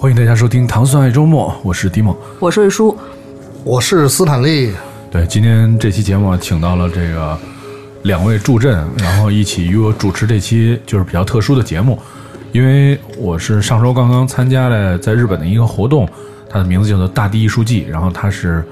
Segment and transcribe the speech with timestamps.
[0.00, 2.16] 欢迎大家收听《糖蒜爱周末》，我是迪梦。
[2.38, 2.96] 我是瑞叔，
[3.64, 4.72] 我是斯坦利，
[5.10, 7.38] 对，今天这期节目啊请到了这个
[8.04, 11.98] 两位助阵，然后一起与我主持这期就是比较特殊的节目。
[12.52, 16.08] 因为我是上周刚刚参加了在日本的一个活动，
[16.48, 18.64] 它的名字叫做“大地艺术季”，然后它是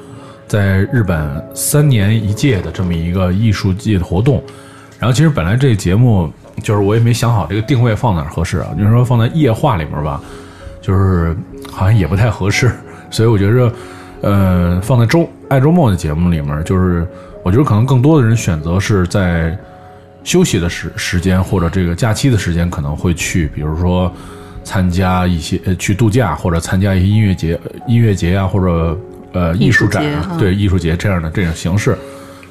[0.46, 4.42] 在日本三年一届的这么一个艺术季的活动。
[4.98, 6.32] 然后其实本来这个节目
[6.62, 10.18] 就是我也没想好这个定位放哪儿合适啊，就是说放在夜话里面吧，
[10.80, 11.36] 就是
[11.70, 12.70] 好像也不太合适，
[13.10, 13.72] 所以我觉着，
[14.22, 17.06] 呃，放在周爱周末的节目里面，就是
[17.42, 19.56] 我觉得可能更多的人选择是在
[20.24, 24.12] 休息的时时间或者这个假期的时间可能会去，比如说
[24.64, 28.98] 参加一些呃去度假或者参加一些音乐节、音乐节啊，或者
[29.32, 31.96] 呃艺术展啊，对艺术节这样的这种形式。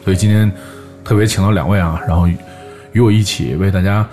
[0.03, 0.51] 所以今天
[1.03, 2.27] 特别请到两位啊，然后
[2.93, 4.07] 与我一起为大家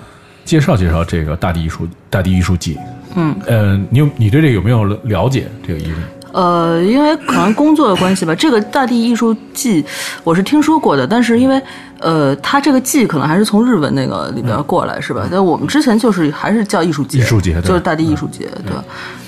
[0.45, 2.77] 介绍介绍这个大地艺术大地艺术季。
[3.15, 5.49] 嗯，呃，你有你对这个有没有了解？
[5.67, 5.97] 这个艺术？
[6.33, 9.85] 呃，因为可能工作的关系吧，这个大地艺术季
[10.25, 11.63] 我是听说过的，但是因为
[12.01, 15.29] 呃，它这个季可能还是从日文那个里边过来，是吧？
[15.31, 18.75] 但我们之前就是还是叫艺术节，艺术节就是大地艺术节，对。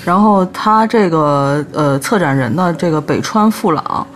[0.04, 4.06] 然后他这个呃策展人呢，这个北川富朗。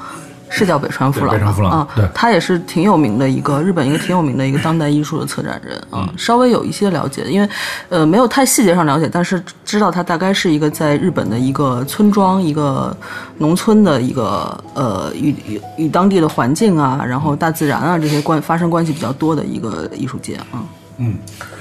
[0.51, 7.49] 是叫北川富朗吧，对北川富朗啊，对他也是挺有名的一个日本一个挺有名的一个当代艺术的策展人啊，稍微有一些了解，因为
[7.89, 12.95] 呃没有太细节上了解，但是知道他大概是一个在日本的一个村庄、一个
[13.39, 20.63] 农村的一个呃与与与当地的环境啊，然后大自然啊这些关发生关系比较多的一个艺术节啊。
[20.99, 21.17] 嗯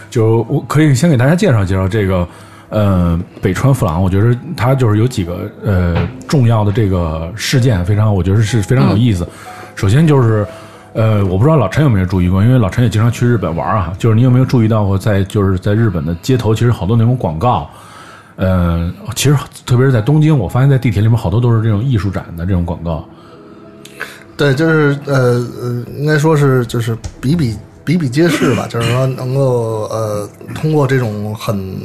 [0.09, 2.27] 就我可以先给大家介绍介绍这个，
[2.69, 9.27] 呃，北川富朗，我觉得他就是有几个呃重要的这个事件，非常我觉得是非常有意思。
[9.75, 10.45] 首先就是，
[10.93, 17.69] 呃，我不知道老陈有没有注意过，因为老陈也经常去日本玩啊，就是你有没有注意到过在就是在日本的街头，其实好多那种广告。
[18.35, 23.03] 呃，其实特别是在东京，我发现在地铁里面好多都是这种艺术展的这种广告。
[24.37, 27.55] 对，就是呃呃，应该说是就是比比
[27.89, 31.75] 比比皆是吧，就是说能够呃通过这种很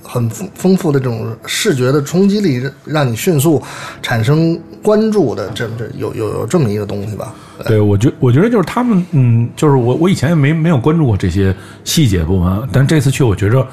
[0.00, 3.60] 很丰丰富的这种视觉的冲击力，让你迅速
[4.00, 7.34] 产生关注的这这有有有这么一个东西吧。
[7.66, 11.52] 对，我觉我觉得就是他们，嗯，就是我我以前也没没有关注过这些
[11.82, 13.66] 细节部分，但这次去，我觉着，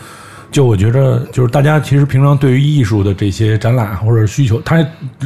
[0.51, 4.83] 就我觉着就是大家其实平常对于艺术的这些展览或者需求，它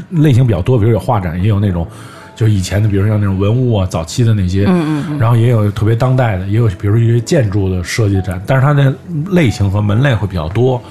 [0.10, 1.88] 类型比较多，比如有画展，也有那种
[2.36, 8.94] 就以前的，比如像那种文物啊，早期的那些，嗯嗯，然后也有特别当代的，也有比如一些建筑的设计展，但是它的
[9.32, 10.82] 类型和门类会比较多。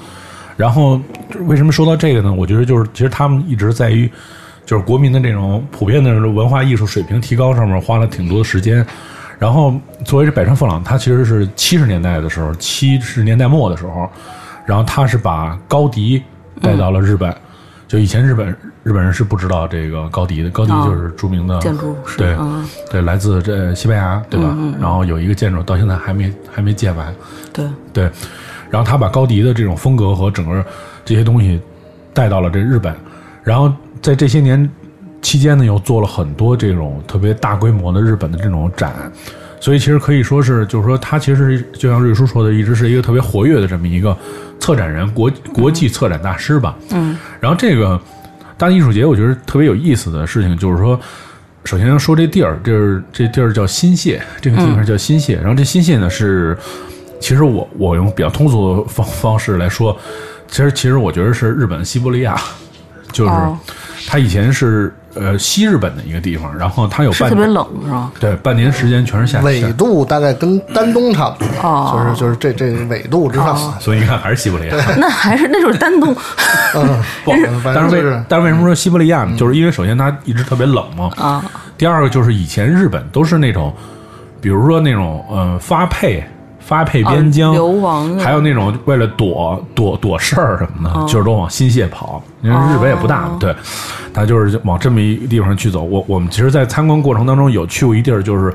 [0.57, 0.99] 然后
[1.45, 2.33] 为什么说到这个呢？
[2.33, 4.09] 我觉得就是其实他们一直在于。
[4.67, 8.83] 就是国民的这种普遍的文化艺术水平提高上面花了挺多的时间。
[9.37, 14.09] 然后作为这百川富朗，他其实是七十年代的时候，七十年代末的时候，
[14.65, 16.23] 然后他是把高迪
[16.63, 17.31] 带到了日本。
[17.87, 18.47] 就以前日本
[18.83, 22.65] 日本人是不知道这个高迪的，高迪就是著名的、建筑师对、嗯。
[22.89, 24.57] 对，来自这西班牙，对吧？
[24.79, 27.13] 然后有一个建筑到现在还没还没建完，
[27.53, 28.03] 对，对，
[28.69, 30.65] 然后他把高迪的这种风格和整个
[31.03, 31.61] 这些东西
[32.13, 32.95] 带到了这日本，
[33.43, 34.69] 然后在这些年
[35.21, 39.11] 期间呢，又做了很多这种特别大规模的日本的这种展，
[39.59, 44.15] 所以其实可以说是，就是说他其实就像瑞叔说的，一直是一个特别活跃的这么一个
[44.65, 46.75] 策展人，国国际策展大师吧。
[46.89, 48.01] 嗯，然后这个
[48.57, 50.99] 大地艺术节，我觉得特别有意思的事情就是说。
[51.65, 55.35] 首先要说这地儿，这是这地儿叫新泻，这个地方叫新泻。
[55.37, 56.55] 然后这新泻呢是，
[57.19, 59.97] 其实我我用比较通俗的方方式来说，
[60.47, 62.39] 其实其实我觉得是日本西伯利亚，
[63.11, 63.57] 就是哦
[64.05, 68.11] 它以前是呃西日本的一个地方，然后它有半是特别冷是吧？
[68.19, 71.91] 对半年时间全是夏纬，度大概跟丹东差不多，哦。
[71.95, 74.75] 就是就是这这纬度之上，所以你看还是西伯利亚。
[74.97, 76.15] 那还是那就是丹东。
[76.75, 77.31] 嗯，不，
[77.63, 79.35] 反但是为但是为什么说西伯利亚呢？
[79.37, 81.43] 就是因为首先它一直特别冷嘛，啊，
[81.77, 83.73] 第二个就是以前日本都是那种，
[84.41, 86.23] 比如说那种呃发配
[86.65, 92.21] 发配边疆、啊流亡还有那种为了躲躲躲事儿什么的，哦就是都往新泻跑。
[92.41, 93.55] 因为日本也不大嘛，对，
[94.13, 95.83] 他就是往这么一个地方去走。
[95.83, 98.53] 我我们其实，在参观过程当中有去过一地儿，就是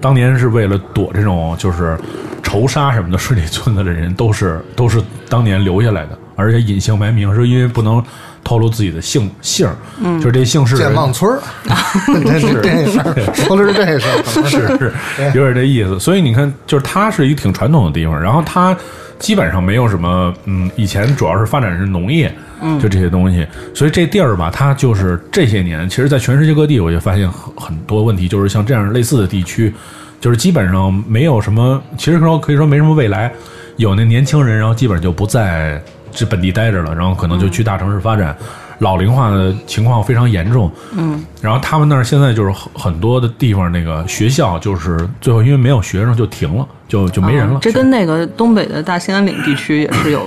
[0.00, 1.98] 当年是为了躲这种就是
[2.42, 8.02] 仇杀什么的顺里村子的人，都是都是当年留下来的，而且隐姓埋名，是因为不能
[8.44, 10.20] 透露自己的姓姓儿，嗯。
[10.20, 11.40] 就是这姓氏健忘村儿，
[12.24, 12.60] 这是。
[12.60, 14.66] 这事儿说的是这事儿，是。
[14.78, 14.92] 是
[15.34, 15.98] 有点这意思。
[15.98, 18.76] 所以你看，就是它是一个挺传统的地方，然后它
[19.18, 23.46] 基本上没有什么，嗯，以前主要是发展是农业，嗯，就这些东西。
[23.72, 29.72] 所以这地儿吧，它就是这些年，其实在全世界各地，我就发现很很多问题，就是像这样类似的地区，
[30.20, 33.32] 就是基本上没有什么，其实说可以说没什么未来。
[33.76, 38.36] 有那年轻人，然后基本上就不在这本地待着了，然后可能就去大城市发展，
[38.78, 40.70] 老龄化的情况非常严重。
[40.96, 47.54] 嗯，然后他们那儿现在就是很很多的地方，那个学校就是最后因为没有学生就停了，就就没人了。
[47.54, 50.22] 啊这跟那个东北的大兴安岭地区也是有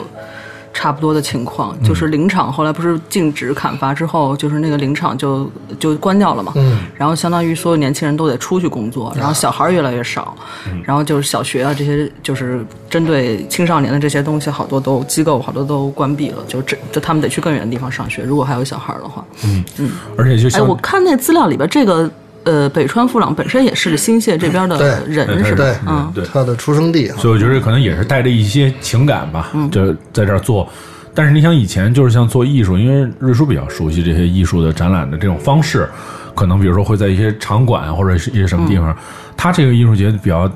[0.76, 1.88] 差不多的情况，嗯。
[1.88, 5.50] 就是林场后来不是禁止砍伐之后，就是那个林场就
[5.80, 10.36] 就关掉了嘛，嗯，然后相当于所有年轻人都得出去工作，然后小孩儿越来越少，
[10.70, 10.82] 嗯。
[10.84, 19.64] 然后就是小学啊这些就是针对青少年的这些东西，好多都机构好多都关闭了，就这就他们得去更远的地方上学，如果还有小孩儿的话，嗯。
[19.78, 22.12] 嗯，而且就像我看那资料里边这个。
[22.46, 25.76] 呃，北川富朗本身也是新泻这边的人是吧对？
[25.88, 30.68] 嗯，对他的出生地啊，所以我觉得可能也是带着一些情感吧，就在这儿做。
[31.14, 35.90] 但是你想，以前就是像做艺术，因为瑞叔比较熟悉这些艺术的展览的这种方式，
[36.34, 38.96] 可能比如说会在一些场馆或者是一些什么地方，
[39.36, 40.50] 他这个艺术节比较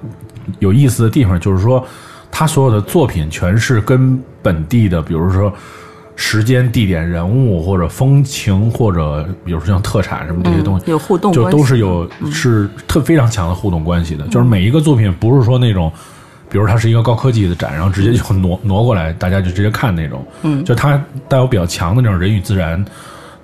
[0.60, 1.86] 有意思的地方就是说，
[2.30, 5.54] 他所有的作品全是跟本地的，比如说。
[6.22, 14.28] 时间、地点、人物，或者风情，或者比如说像特产什么这些东西，有互动就都是有是特非常强的互动关系的。
[14.28, 15.90] 就是每一个作品不是说那种，
[16.50, 20.28] 比如它是一个高科技的展，然后直接就挪挪过来，大家就直接看那种。
[20.42, 22.84] 嗯，就它带有比较强的那种人与自然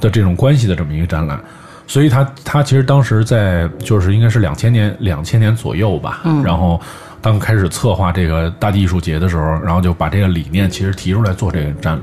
[0.01, 1.39] 的这种关系的这么一个展览。
[1.87, 6.77] 所以它它其实当时在就是应该是两千年两千年左右吧，嗯，然后
[7.21, 11.97] 当开始策划这个大地艺术节的时候，然后就把这个理念其实提出来做这个展。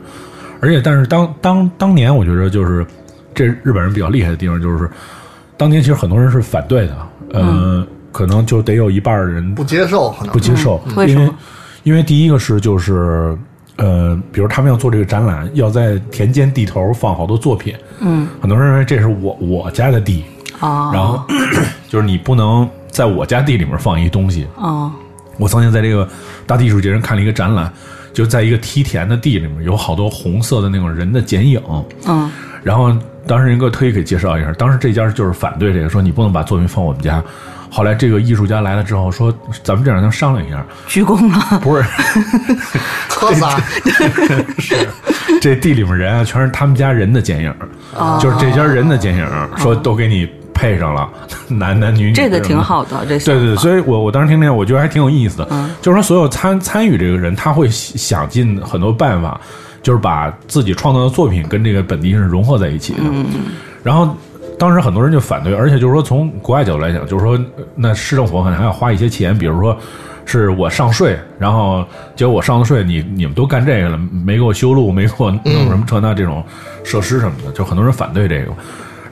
[0.63, 2.87] 而且，但是当当当年，我觉得就是
[3.35, 4.89] 这日本人比较厉害的地方，就是
[5.57, 6.97] 当年其实很多人是反对的，
[7.33, 10.33] 呃，可能就得有一半儿人不接受，可能。
[10.33, 11.33] 不接受，因为为
[11.83, 13.37] 因为第一个是就是
[13.77, 20.25] 呃，比如他们要做这个展览，要在田间地头放好多作品，嗯，很多人认为这是我我家的地，
[20.61, 21.21] 啊，然后
[21.89, 24.93] 就是你不能在我家地里面放一东西，啊，
[25.39, 26.09] 我曾经在这个
[26.47, 27.73] 大地艺术节上看了一个展览，
[28.13, 31.61] 就在一个梯田的地里面有好多红色的那种人的剪影，
[32.07, 32.31] 嗯，
[32.63, 32.95] 然后
[33.27, 37.23] 当时人给我特意给介绍一下，当时这家就是反对这个，说你不能把作品放我们家。
[37.71, 39.33] 后来这个艺术家来了之后说，
[39.63, 41.83] 咱们这样能商量一下，鞠躬了，不是。
[43.09, 43.59] 科撒
[45.41, 47.55] 这地里面人啊，全是他们家人的剪影，
[48.21, 49.27] 就是这家人的剪影，
[49.57, 50.29] 说都给你
[50.63, 51.11] 配上了，
[51.49, 52.57] 男男女女，这个挺。
[52.63, 55.49] 好的，这对对对，所以我我当时听见，我觉得还挺有意思的。
[55.81, 59.41] 就是说，所有参参与这个人，他会想尽很多办法，
[59.83, 63.01] 就是把自己创造的作品跟这个本地人融合在一起的。
[63.83, 64.17] 然后
[64.57, 67.37] 当时很多人就反对，而且就是说，从国外角度来讲，就是说，
[67.75, 69.77] 那市政府可能还要花一些钱，比如说。
[70.25, 76.45] 是我上税，然后结果我上了税，你你们都干这个了，没给我修路，没给我弄什么这那这种
[76.85, 78.53] 设施什么的，就很多人反对这个。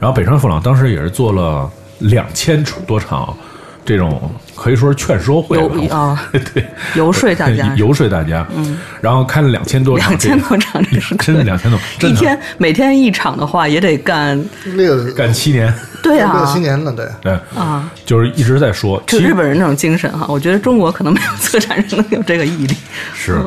[0.01, 3.37] 然后北川富朗当时也是做了两千多场
[3.85, 6.65] 这种可以说是劝说会吧，啊， 对，
[6.95, 22.77] 游说大家， 游说大家，嗯，然后开了两千多场两，千多场，这是 真的两千多，一天每天一场的话，也得干，六干七年，对啊六，七年了，对，对，啊，就是一直在说，就其实日本人那种精神哈，我觉得中国可能没有策展人能有这个毅力。
[23.15, 23.41] 是，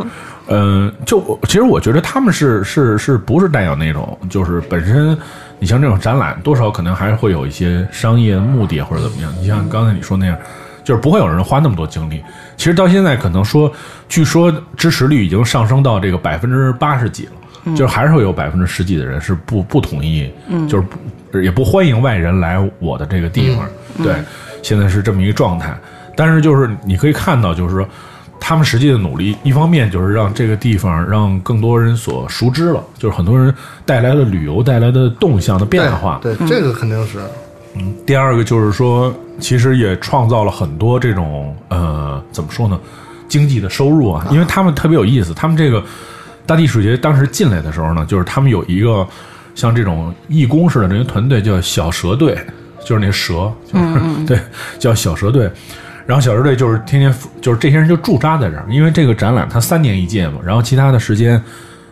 [0.48, 5.18] 嗯、就我其实我觉得他们是是是不是带有那种，就是本身
[5.60, 9.34] 你像这种展览，多少可能还是会有一些商业目的或者怎么样。
[9.40, 10.38] 你像刚才你说那样，
[10.84, 12.24] 就是不会有人花那么多精力。
[12.58, 13.72] 其实到现在可能说，
[14.08, 17.32] 据说支持率已经上升到这个百分之八十几了。
[17.68, 20.30] 就是还是会有百分之十几的人是不不同意，
[20.68, 20.86] 就是
[21.32, 23.66] 不也不欢迎外人来我的这个地方，
[24.04, 24.16] 对，
[24.62, 25.74] 现在是这么一个状态。
[26.14, 27.88] 但是就是你可以看到，就是说
[28.46, 36.20] 他们实际的努力，一方面就是让这个地方让更多人所熟知了，就是很多人带来了旅游带来的动向的变化。
[36.22, 37.20] 对，对，这个肯定是，
[37.76, 42.78] 嗯第二个就是说，其实也创造了很多这种呃，怎么说呢，
[43.30, 45.82] 经济的收入啊，因为他们特别有意思，他们这个
[46.46, 49.08] 大地艺术节当时进来的时候呢，就是他们有一个
[49.56, 52.38] 像这种义工式的这些团队叫小蛇队，
[52.86, 53.86] 就是那蛇，就是、
[54.28, 54.38] 对，
[54.78, 55.50] 叫小蛇队。
[56.06, 61.42] 然后小支队就是天天就是这些人就驻扎在这儿，因为这个展览它三年一届嘛，然后其他的时间，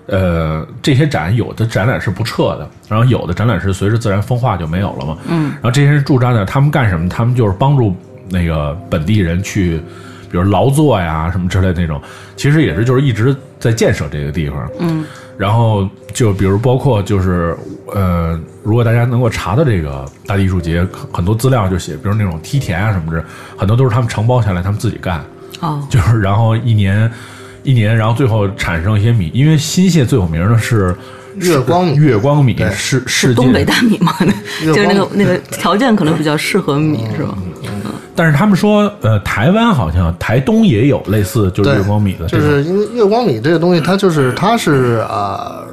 [0.07, 5.17] 呃，这些展有的展览是不撤的，然后有的展览是随着自然风化就没有了嘛。
[5.29, 7.07] 嗯，然后这些人驻扎在他们干什么？
[7.07, 7.95] 他们就是帮助
[8.29, 9.81] 那个本地人去，
[10.31, 12.01] 比如劳作呀什么之类的那种，
[12.37, 14.69] 其实也是就是一直在建设这个地方。
[14.79, 15.05] 嗯，
[15.37, 17.55] 然后就比如包括就是
[17.93, 23.23] 呃，如果大家能够查到这个大地艺术节，很多资料就写，比如那种梯田啊什么的，
[23.57, 25.23] 很多都是他们承包下来，他们自己干。
[25.59, 27.11] 哦，就是然后一年
[27.63, 30.95] 一年，然后最后产生一些米，因为新泻最有名的是
[31.35, 31.95] 月光米。
[31.97, 34.13] 月光米是是东北大米嘛，
[34.65, 37.37] 就是那个那个条件可能比较适合米，是吧？
[38.21, 45.63] 但是他们说，呃，台湾好像台东也有类似就是月光米的就，是因为月光米这个东西，它就是它是啊、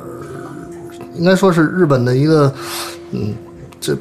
[1.15, 2.51] 应该说是日本的一个，
[3.11, 3.35] 嗯，
[3.79, 3.95] 这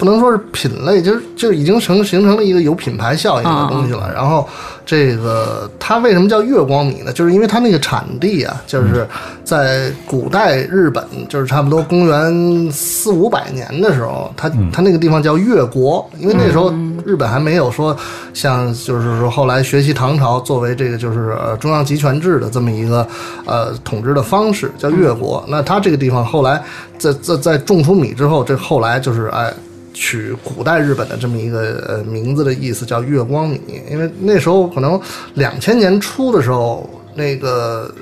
[0.00, 4.10] 不能说是品类，就是就已经成形成了一个有品牌效应的东西了。
[4.14, 4.48] 然后
[4.86, 7.12] 这个它为什么叫月光米呢？
[7.12, 9.06] 就是因为它那个产地啊，就是
[9.44, 16.72] 在古代日本，就是差不多公元四五百年的时候，它它那个地方叫越国，因为那时候
[17.04, 17.94] 日本还没有说
[18.32, 23.06] 像就是说后来学习唐朝作为这个就是呃中央集权制的这么一个
[23.44, 25.44] 呃统治的方式，叫越国。
[25.46, 26.58] 那它这个地方后来
[26.96, 29.52] 在在在种出米之后，这后来就是哎。
[30.00, 34.98] 取古代日本的这么一个呃名字的意思叫月光米，因为那时候可能
[35.34, 37.94] 两千年初的时候，那个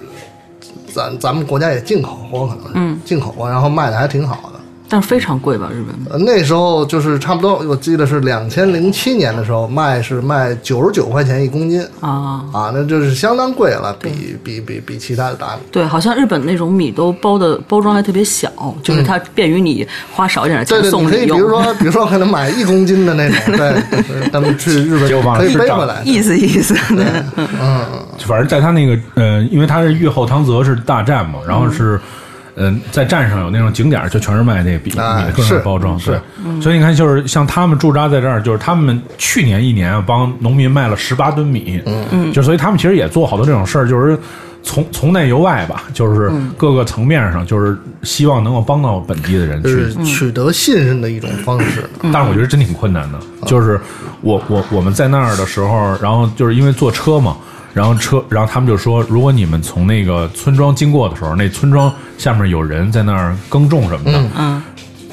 [0.94, 4.57] 咱咱们国家也进口过，可能是嗯进口过，然后卖的还挺好的。
[4.88, 12.44] 但是非常贵吧，日本呃，那时候就是差不多，我记得是两千零七年的时候卖是卖九十九块钱一公斤啊。
[12.52, 15.62] 啊，那就是相当贵了，比比比比其他的大米。
[15.70, 18.50] 对，好像日本那种米都包的包装还特别小，
[18.82, 21.26] 就是它便于你花少一点的对对，钱送你可以。
[21.26, 26.00] 比如说，比如说可能买一公斤的那种， 对，呃咱们去日本可以背回来。
[26.04, 27.04] 意思意思，对，
[27.36, 27.84] 嗯，
[28.20, 31.96] 反正在他那个呃，因为他是越后汤泽是大战嘛，然后是。
[31.96, 32.00] 嗯，
[32.90, 34.90] 在站上有那种景点儿，就全是卖那个米
[35.34, 44.18] 各种包装，是对，所以你看，就是像他们驻扎在这儿，就是他们去年一年啊帮农民卖了十八吨米，嗯，就所以他们其实也做好多这种事儿，就是
[44.62, 51.84] 从从内由外吧，就是各个层面上，就是希望能够帮到本地的人就去是取得信任的一种方式。
[52.12, 53.18] 但是我觉得真挺困难的。
[53.46, 53.80] 就是
[54.20, 57.36] 我我我们在那儿的时候，然后就是因为坐车嘛，
[57.78, 64.60] 然后车，然后他们就说，如果你们从那个村庄经过的时候，那村庄下面有人在那儿耕种什么的，嗯，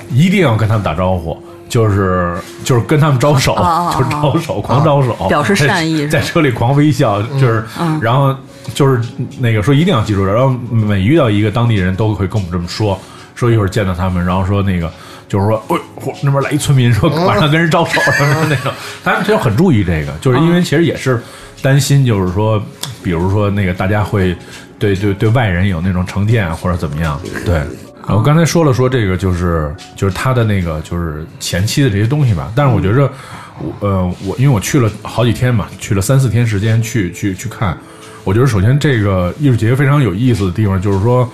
[0.10, 1.40] 一定要跟他们打招呼。
[1.68, 7.66] 就是就是跟他们招手，哦哦就是招手，狂招手，表示善意在在车里狂微笑，就是，
[8.00, 8.34] 然后
[8.74, 9.02] 就是
[9.40, 12.98] 那个说一定要记住，然后每遇到一个当地人都会跟我们这么说，
[13.34, 14.90] 说一会儿见到他们，然后说那个
[15.28, 18.72] 就是说，哎，嚯那边来一村民说马上跟人招手什么的那种，
[19.04, 21.22] 他们就很注意这个，就是因为其实也是
[21.62, 22.62] 担心，就是说，
[23.04, 24.36] 比如说那个大家会
[24.78, 27.62] 对对对外人有那种成见啊或者怎么样，对。
[28.08, 33.12] 我刚才说了说这个就是就是他的那个就是前期的这些东西吧，但是我觉着，
[33.60, 37.76] 我呃我因为我去了好几天嘛，去了三四天时间去去去看，
[38.24, 41.28] 我觉得首先这个艺术节非常有意思的地方就是说，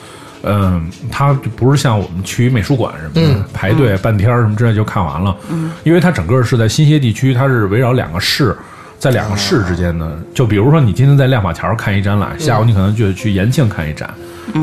[0.44, 8.56] 嗯，它不是像我们去美术馆什么的、排队半天儿什么之类就看完了，嗯，因为它整个是在新歇地区，它是围绕两个市。
[9.02, 14.08] 在两个市之间呢，就比如说你今天在亮马桥看一展览，下午你可能就去延庆看一展，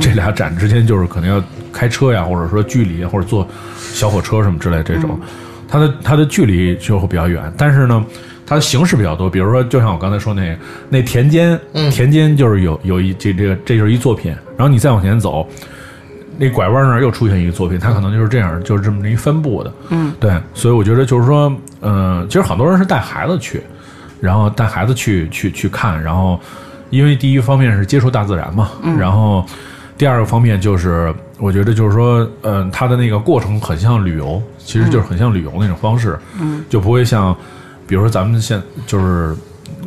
[0.01, 1.43] 这俩展之间就是可能要
[1.73, 3.45] 开车呀，或者说距离，或者坐
[3.77, 5.19] 小火车什么之类这种，
[5.67, 8.05] 它的它的距离就会比较远，但是呢，
[8.47, 10.57] 它的形式比较多，比如说就像我刚才说那个
[10.89, 11.59] 那田间，
[11.91, 15.45] 田间就是有有一这这个这就是一作品，然后你再往前走。
[16.41, 19.73] 那拐弯那儿又出现一个作品，它可能就是这样，就是这么一分布的。
[19.89, 23.61] 嗯，对，所以我觉得就是说，嗯、其实很多人是带孩子去，
[24.21, 26.39] 然后带孩子去去去看，然后
[26.91, 29.45] 因为第一方面是接触大自然嘛，然后
[29.97, 37.37] 第二个方面就是我觉得就是说，嗯、它的那个过程很像旅游，其实就是很像旅游那种方式，嗯，就不会像，
[37.87, 39.37] 比如说咱们现就是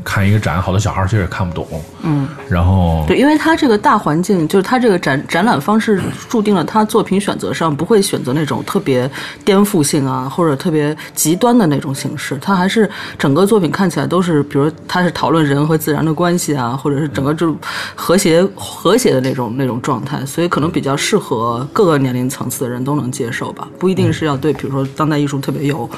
[0.03, 1.67] 看一个展，好多小孩其实也看不懂，
[2.03, 9.09] 嗯，然后对，因为他这个大环境，就是他这个展展览方式，注定了他作品选择上不会选择那种特别
[9.45, 12.37] 颠覆性啊，或者特别极端的那种形式。
[12.41, 17.55] 他还是整个作品看起来都是，比如他是讨论人和自然的关系啊，或者是整个这种
[17.95, 25.89] 和谐和谐的那种那种状态，所以可能比较适合各个年龄层次的人都能接受吧，不一定是要对，比如说当代艺术特别有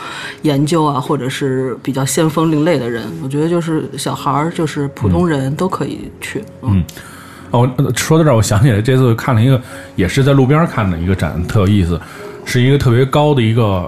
[0.42, 3.04] 研究啊，或者是比较先锋另类的人。
[3.24, 6.44] 我觉得就是小孩儿，就是普通人都可以去。
[6.62, 6.84] 嗯
[7.52, 9.62] 哦，说到这儿，我想起来，这次看了一个，
[9.96, 12.02] 也是在路边看的一个展，特有意思，
[12.46, 13.88] 是一个特别高的一个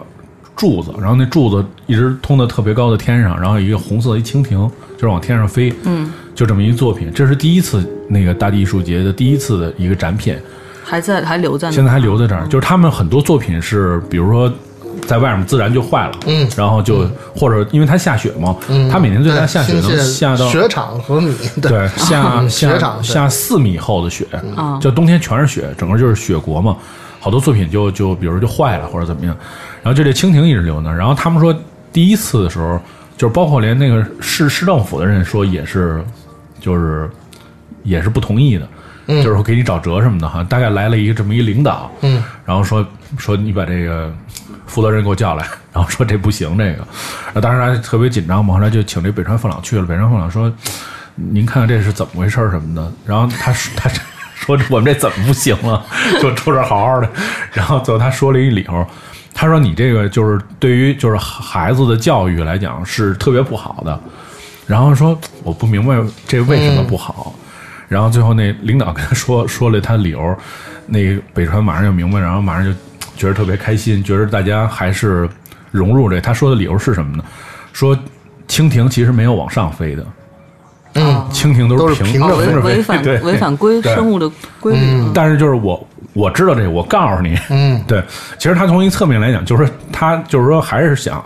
[0.55, 10.37] 柱子，然后那柱子一直通到特别高的天上，然后有一个红色的一蜻蜓，就是往天上飞，嗯，就这么一作品，这是第一次那个大地艺术节的第一次的一个展品，
[10.83, 14.53] 还在还留在那，现在还留在这儿，就是他们很多作品是，比如说。
[15.07, 24.25] 在外面自然就坏了，嗯，然后就、或者因为它下雪嘛，嗯，它每年最大下雪能下到雪场和米，对， 下雪场下四米厚的雪，
[24.79, 26.77] 就冬天全是雪，整个就是雪国嘛。
[27.19, 29.35] 好多作品就就比如就坏了或者怎么样，
[29.81, 30.95] 然后就这蜻蜓一直留那儿。
[30.95, 31.51] 然后他们说
[31.91, 32.79] 第一次的时候，
[33.17, 36.05] 就是包括连那个市市政府的人说也是，
[36.61, 37.09] 就是
[37.81, 38.67] 也是不同意的，
[39.07, 40.43] 就是说给你找辙什么的哈。
[40.43, 42.85] 大概来了一个这么一领导，嗯，然后说
[43.17, 44.13] 说你把这个
[44.65, 46.81] 负责人给我叫来，然后说这不行，这个，
[47.33, 50.51] 啊当时还特别紧张嘛，后来就请这北川凤朗去了，北川凤朗说，
[51.15, 53.89] 您看看这是怎么回事什么的，然后他说他
[54.35, 55.85] 说我们这怎么不行了，
[56.21, 57.09] 就住这儿好好的，
[57.51, 58.87] 然后最后他说了一理由。
[59.37, 63.99] 他说：“你这个就是对于就是孩子的教育来讲是特别不好的。”
[64.65, 67.35] 然后说：“我不明白这为什么不好。
[67.89, 70.37] 然后最后那领导跟他说说了他理由，
[70.87, 72.71] 那个北川马上就明白，然后马上就
[73.15, 75.27] 觉得特别开心，觉得大家还是
[75.71, 76.19] 融入这。
[76.21, 77.23] 他说的理由是什么呢？
[77.73, 77.97] 说
[78.47, 80.05] 蜻蜓其实没有往上飞的，
[80.93, 84.29] 嗯，蜻蜓都是平是平着飞，违反对违反规生物的
[84.59, 84.79] 规律。
[84.81, 88.03] 嗯但是就是我我知道这个，我告诉你，嗯， 对，
[88.37, 91.23] 其实他从一侧面来讲，就是说他就是说还是想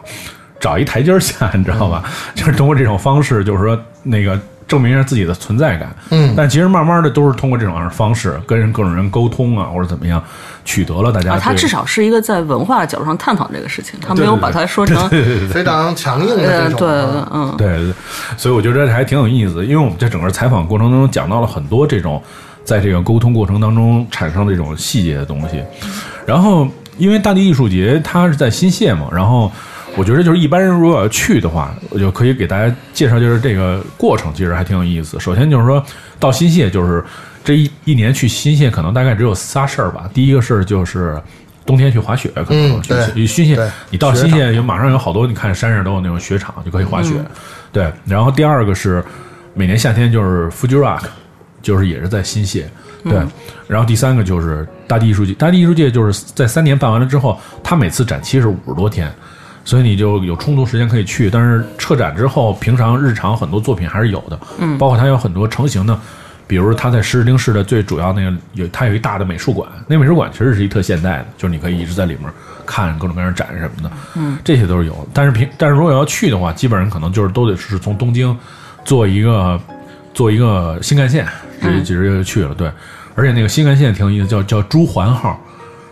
[0.59, 2.03] 找一台阶下，你知道吧？
[2.33, 4.39] 就是通过这种方式，就是说那个
[4.69, 5.93] 证明一下自己的存在感。
[6.11, 6.33] 嗯。
[6.37, 10.23] 但其实慢慢的都是通过这种方式跟人各种人沟通啊，或者怎么样，
[10.63, 15.09] 取得了大家啊，他对至少是一个在文化角度上探讨这个事情，他没有对对把它说成
[15.49, 17.55] 非常强硬的这种啊，嗯。
[17.57, 17.93] 对对，
[18.37, 22.21] 所以我觉得还挺有意思，因为我们在整个采访过程当中讲到了很多这种
[22.63, 25.63] 在这个沟通过程当中产生的这种细节的东西。
[26.25, 29.51] 然后，因为大地艺术节它是在新泻嘛，然后
[29.95, 35.19] 我觉得就是一般人如果要去的话，我就可以给大家介绍，就是这个过程其实还挺有意思。
[35.19, 35.83] 首先就是说
[36.19, 37.03] 到新泻，就是
[37.43, 40.09] 这一一年去新泻可能大概只有仨事儿吧。
[40.13, 41.21] 第一个事儿就是。
[41.65, 47.13] 冬天去滑雪，可能去去新泻，你到新泻有马上有好多，你看山上都有那种雪场，就可以滑雪。
[47.71, 49.03] 对，然后第二个是
[49.53, 51.03] 每年夏天就是 Fuji Rock，
[51.61, 52.63] 就是也是在新泻。
[53.03, 53.21] 对，
[53.67, 59.13] 然后第三个就是大地艺术节，大地艺术节就是在三年办完了之后，它每次展期是五十多天，
[59.69, 61.29] 所以你就有充足时间可以去。
[61.29, 65.97] 但是撤展之后，平常日常很多作品还是有的，嗯，包括它有很多成型的。
[66.47, 72.23] 比如它在石室町市的最主要那个有，它有一大的美术馆，那美术馆其实是一特现代的，就是你可以一直在里面
[72.65, 75.07] 看各种各样展什么的，嗯，这些都是有。
[75.13, 78.35] 但是平，但是如果要去的话，基本上可能就是都得是从东京
[78.83, 79.61] 坐一个
[80.11, 81.23] 坐一个新干线，
[81.61, 82.55] 直接直接就去了。
[82.55, 82.67] 对，
[83.13, 85.39] 而且那个新干线挺有意思，叫叫朱环号，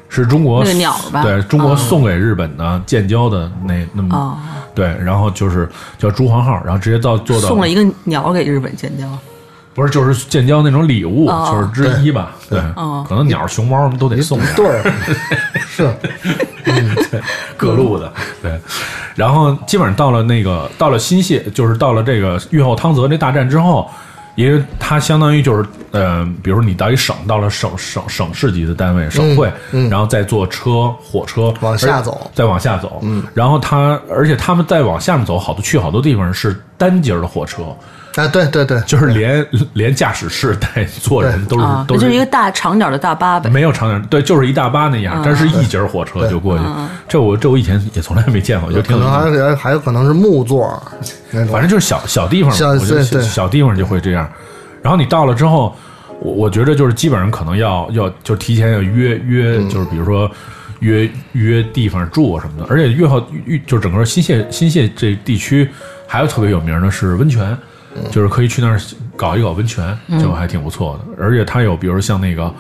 [0.10, 1.22] 是中国那个鸟吧？
[1.24, 4.38] 对中国哦送给日本的建交的那那么、哦。
[4.74, 5.68] 对，然后就是
[5.98, 9.08] 叫朱皇号，然后直接到做到送了一个鸟给日本建交，
[9.74, 12.36] 不是，就是建交那种礼物，哦就是之一吧。
[12.50, 13.06] 对，哦。
[13.08, 14.68] 可能鸟、熊猫都得送点儿，对。
[14.68, 14.94] 儿，
[15.68, 15.94] 是。
[17.58, 18.12] 各路的。
[18.42, 18.60] 对，
[19.16, 23.90] 然后基本上到了那个到了新泻，就是到了这个越后汤泽这大战之后，
[24.38, 29.52] 因为它相当于就是呃，比如说你到一省，到了省省省市级的单位，省会，
[29.90, 33.00] 然后再坐车火车往下走再往下走。
[33.02, 37.64] 嗯，然后它而且他们再往下面走，好多去好多地方是单节儿的火车。
[38.24, 43.50] 啊，对对对，就是连 连驾驶室带坐人都是、啊，都那就是一个大长点的大巴呗。
[43.50, 46.64] 没有长点，对，就是一大巴那样，但是一节火车就过去。
[47.08, 49.44] 这我这我以前也从来没见过，就挺可能有意思。
[49.44, 50.82] 还还还有可能是木座儿，
[51.52, 54.28] 反正就是小小地方我觉得小地方就会这样。
[54.82, 55.76] 然后你到了之后，
[56.20, 60.30] 我我觉得就是基本上可能要要就提前要约约，就是比如说
[60.80, 62.68] 约约地方住啊什么的。
[62.70, 65.70] 而且越后越就整个新泻新泻这地区
[66.08, 67.58] 还有特别有名的是温泉，
[68.12, 68.80] 就是可以去那儿
[69.16, 71.24] 搞一搞温泉，就还挺不错的。
[71.24, 72.54] 而且它有比如像那个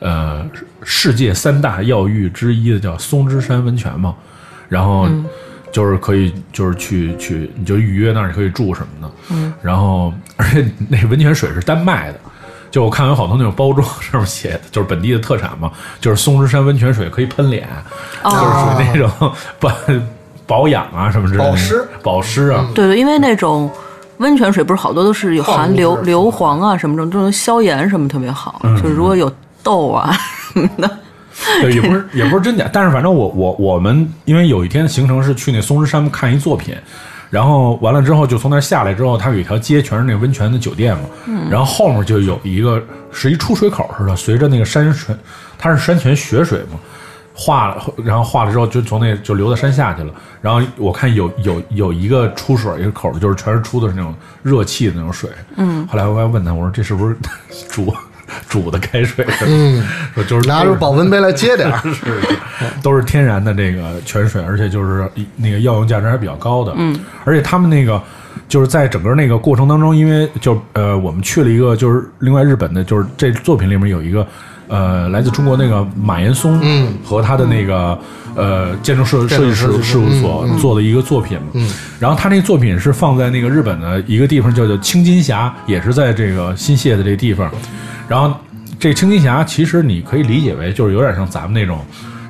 [0.00, 0.44] 呃
[0.82, 4.14] 世界三大药浴之一的叫松之山温泉嘛，
[4.68, 5.08] 然后
[5.72, 12.18] 就是可以就是去去你就预约那儿可以住什么的，嗯，然后而且那温泉水是单卖的。
[12.70, 17.68] 就我看有好多那种包装上面写的，就是本地的特产嘛，就是松之山温泉水可以喷脸，
[18.24, 19.72] 就是属于那种 保
[20.44, 21.88] 保养啊什么之类的，保湿。
[22.02, 23.70] 保湿啊，对对，因为那种
[24.18, 28.60] 温泉水不是好多都是有含硫硫磺啊什么的，这种消炎什么特别好。
[28.64, 30.12] 嗯就是如果有痘啊
[30.52, 30.90] 什么的，
[31.60, 36.74] 对，也不是 也不是真假，但是反正我我我们因为有一天的行程是去那松石山看一作品，
[37.30, 41.04] 然后完了之后就从那儿下来之后，它有一条街全是那温泉的酒店嘛，
[41.50, 45.18] 然后后面就有一个是一出水口似的，随着那个山泉，
[45.58, 46.78] 它是山泉雪水嘛。
[47.36, 50.14] 化了，然后化了之后就从那就流到山下去了。
[50.40, 55.28] 然后我看有有有一个出水一个口，就是全是出的是那种热气的那种水。
[55.56, 57.16] 嗯，后来我还问他，我说这是不是
[57.68, 57.92] 煮
[58.48, 59.26] 煮的开水？
[59.44, 62.38] 嗯，说就是拿着保温杯来接点儿， 是是，
[62.82, 66.72] 都是天然的这个泉水，而且就是那个药用价值还比较高的。
[66.76, 68.00] 嗯，而且他们那个
[68.48, 74.24] 就是在整个那个过程当中，因为就呃我们去了一个就是另外日本的，就是这作品里面有一个。
[74.74, 77.96] 呃，来自中国那个马岩松，嗯，和他的那个
[78.34, 87.48] 呃建筑设设计师事务所做的一个作品，嗯，然后他那个作品是放在那个日本的一个地方，叫做青金峡，也是在这个新泻的这个地方，
[88.08, 88.34] 然后
[88.80, 91.78] 这青金峡其实你可以理解为就是有点像咱们那种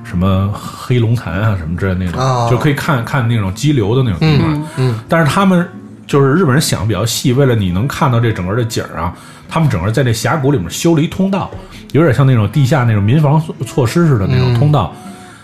[0.04, 4.64] 什什么黑龙潭啊什么之类的那种，哦就可以看看那种激流的那种地方。
[4.76, 5.68] 嗯但是他们
[6.06, 9.12] 就是日本人想的比较细，为了你能看到这整个的景儿啊，
[9.54, 11.48] 他们整个在这峡谷里面修了一通道，
[11.92, 14.92] 有点像那种地下那种民防措措施似的那种通道。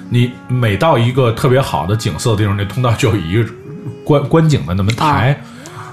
[0.08, 3.48] 你每到一个特别好的景色的地方，那通道就有一个
[4.02, 5.40] 观 观景的那么台。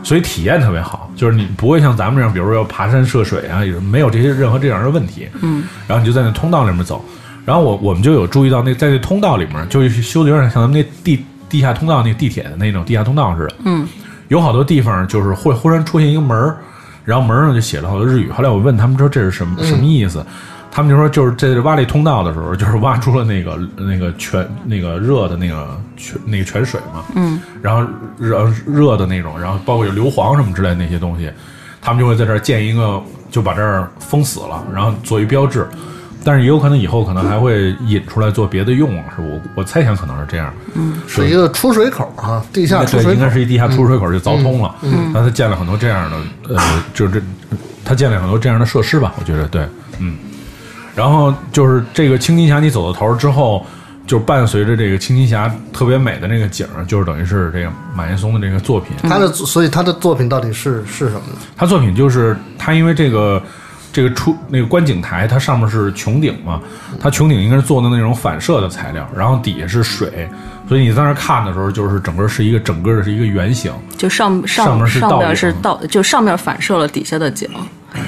[0.01, 5.29] 所以体验特别好，就是你不会像咱们这样，比如说要爬山涉水啊，也没有这些任何这样的问题。
[5.43, 7.05] 嗯，然后你就在那通道里面走，
[7.45, 13.55] 然后我我们就有注意到那在那通道里面，就是修的有点像咱们那地地下通道那地铁的那种地下通道似的。
[13.65, 13.87] 嗯，
[14.29, 16.57] 有好多地方就是会忽然出现一个门儿，
[17.07, 18.29] 然后门上就写了好多日语。
[18.29, 20.25] 后来我问他们说这是什么什么意思，
[20.69, 31.31] 他们就说就是在挖这通道的时候，就是挖出了那个那个泉那个热的那个泉那个泉水嘛，嗯，然后热热的那种，然后包括有硫磺什么之类的那些东西，
[31.81, 35.65] 他们就会在这儿建一个，就把这儿封死了，然后做一标志。
[36.27, 40.53] 但是也有可能以后可能还会引出来做别的用，是我我猜想可能是这样。
[40.73, 43.29] 嗯，是一个出水口啊，地下出对，水口应该。
[43.29, 44.75] 是一地下出水口就凿通了。
[44.81, 47.21] 嗯，然后他建了很多这样的，呃，就是这
[47.85, 49.65] 他建了很多这样的设施吧，我觉得对，
[49.99, 50.17] 嗯。
[50.93, 53.65] 然后就是这个青金峡，你走到头儿之后，
[54.05, 58.97] 就伴随着这个青金峡特别美的那个景儿，就是等于是这个马岩松的这个作品。
[59.03, 61.37] 他的所以他的作品到底是是什么呢？
[61.55, 63.41] 他作品就是他因为这个
[63.97, 66.61] 这个出那个观景台，它上面是穹顶嘛，
[67.01, 70.29] 它穹顶应该是做的那种反射的材料，然后底下是水，
[70.69, 73.73] 所以你在那看的时候，就是整个是一个整个的是一个圆形。
[73.97, 77.49] 就上上上上面是倒是倒，就上面反射了底下的景，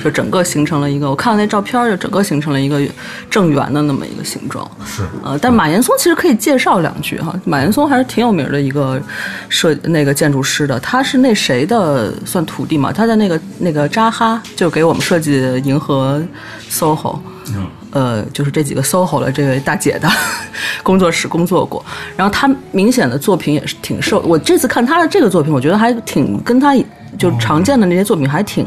[0.03, 1.09] 就整个形成了一个。
[1.09, 2.81] 我看了那照片，就整个形成了一个
[3.29, 4.69] 正圆的那么一个形状。
[4.85, 7.33] 是呃，但马岩松其实可以介绍两句哈。
[7.45, 9.01] 马岩松还是挺有名的一个
[9.47, 12.91] 设那个建筑师的，他是那谁的算徒弟嘛？
[12.91, 16.21] 他在那个那个扎哈就给我们设计银河
[16.69, 17.19] SOHO。
[17.55, 20.07] 嗯呃，就是这几个 SOHO 的这位大姐的
[20.83, 21.83] 工作室工作过，
[22.15, 24.19] 然后她明显的作品也是挺受。
[24.21, 26.75] 我这次看她的这个作品，我觉得还挺跟她
[27.17, 28.65] 就常见的那些作品还挺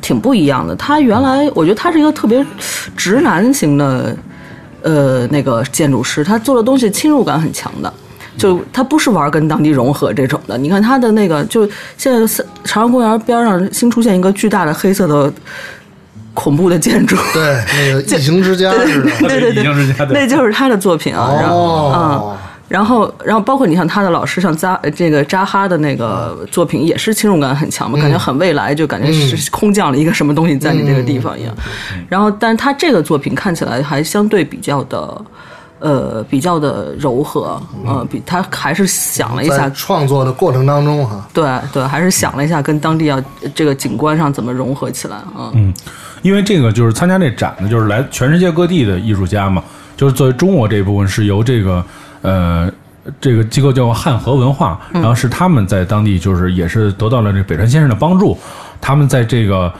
[0.00, 0.74] 挺不一样的。
[0.76, 2.44] 她原来我觉得她是一个特别
[2.96, 4.16] 直男型的
[4.82, 7.92] 呃那个建筑师，他做的东西侵入感很强的。
[8.36, 15.32] 就他不是玩跟当地融合这种的，你看他的那个，就现在朝阳公园边上新出现一个巨大的黑色的
[16.38, 17.42] 恐怖的建筑，对，
[17.76, 19.10] 那个异形之家似的。
[19.28, 21.34] 对对对，已经是他的那就是他的作品啊。
[21.40, 22.36] 然后
[22.68, 31.52] 然后然后包括你像他的老师，像扎这个扎哈的那个作品，也是侵入感很强嘛，感觉很未来，就感觉是空降了一个什么东西在你这个地方一样。
[32.08, 35.20] 然后，但是他这个作品看起来还相对比较的。
[35.80, 43.22] 呃，比较的柔和，呃，比他还是想了一下，创作的过程当中哈，对对，还是想了一下跟当地要
[43.54, 45.52] 这个景观上怎么融合起来啊。
[45.54, 45.72] 嗯，
[46.22, 49.62] 因为这个就是参加这展的，就是来全世界各地的艺术家嘛，
[49.96, 51.84] 就是作为中国这一部分是由这个
[52.22, 52.70] 呃
[53.20, 58.36] 这个机构叫汉和文化，然后是他们在当地就是也是得到了这北川先生的帮助，
[58.80, 59.72] 他们在这个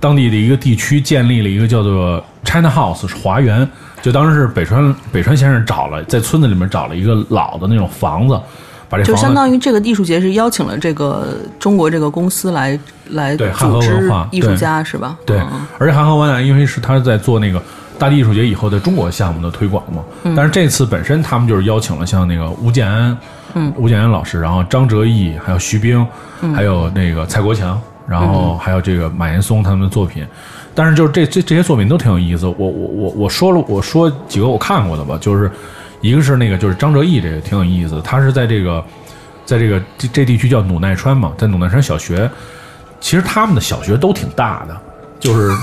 [0.00, 3.66] 当地的一个地区建立了一个叫做 China House 是华园，
[4.02, 8.38] 就当时是北川北川先生找了在村子里面找了一个老的那种房子，
[8.88, 12.78] 把这就相当于这个艺术节是邀请了这个中国这个公司来
[13.10, 15.18] 来对汉和组织文化艺术家是吧？
[15.24, 17.62] 对嗯，而且韩河湾呢，因为是他在做那个
[17.98, 20.02] 大地艺术节以后的中国项目的推广嘛，
[20.36, 23.16] 但是这次本身他们就是邀请了像那个吴建安，
[23.54, 26.06] 嗯，吴建安老师，然后张哲毅，还有徐冰，
[26.54, 30.26] 还有那个蔡国强，然后还有这个马岩松他们的作品。
[30.76, 35.48] 但是就是这这这些作品都挺有意思，我我我我说了我说几个我看过的吧，就是
[36.04, 38.84] 一个是那个就是张哲毅这个挺有意思的，他是在这个
[39.46, 42.30] 在这个这这地区叫努奈川嘛，在努奈川小学，
[43.00, 44.76] 其实他们的小学都挺大的，
[45.18, 45.56] 就是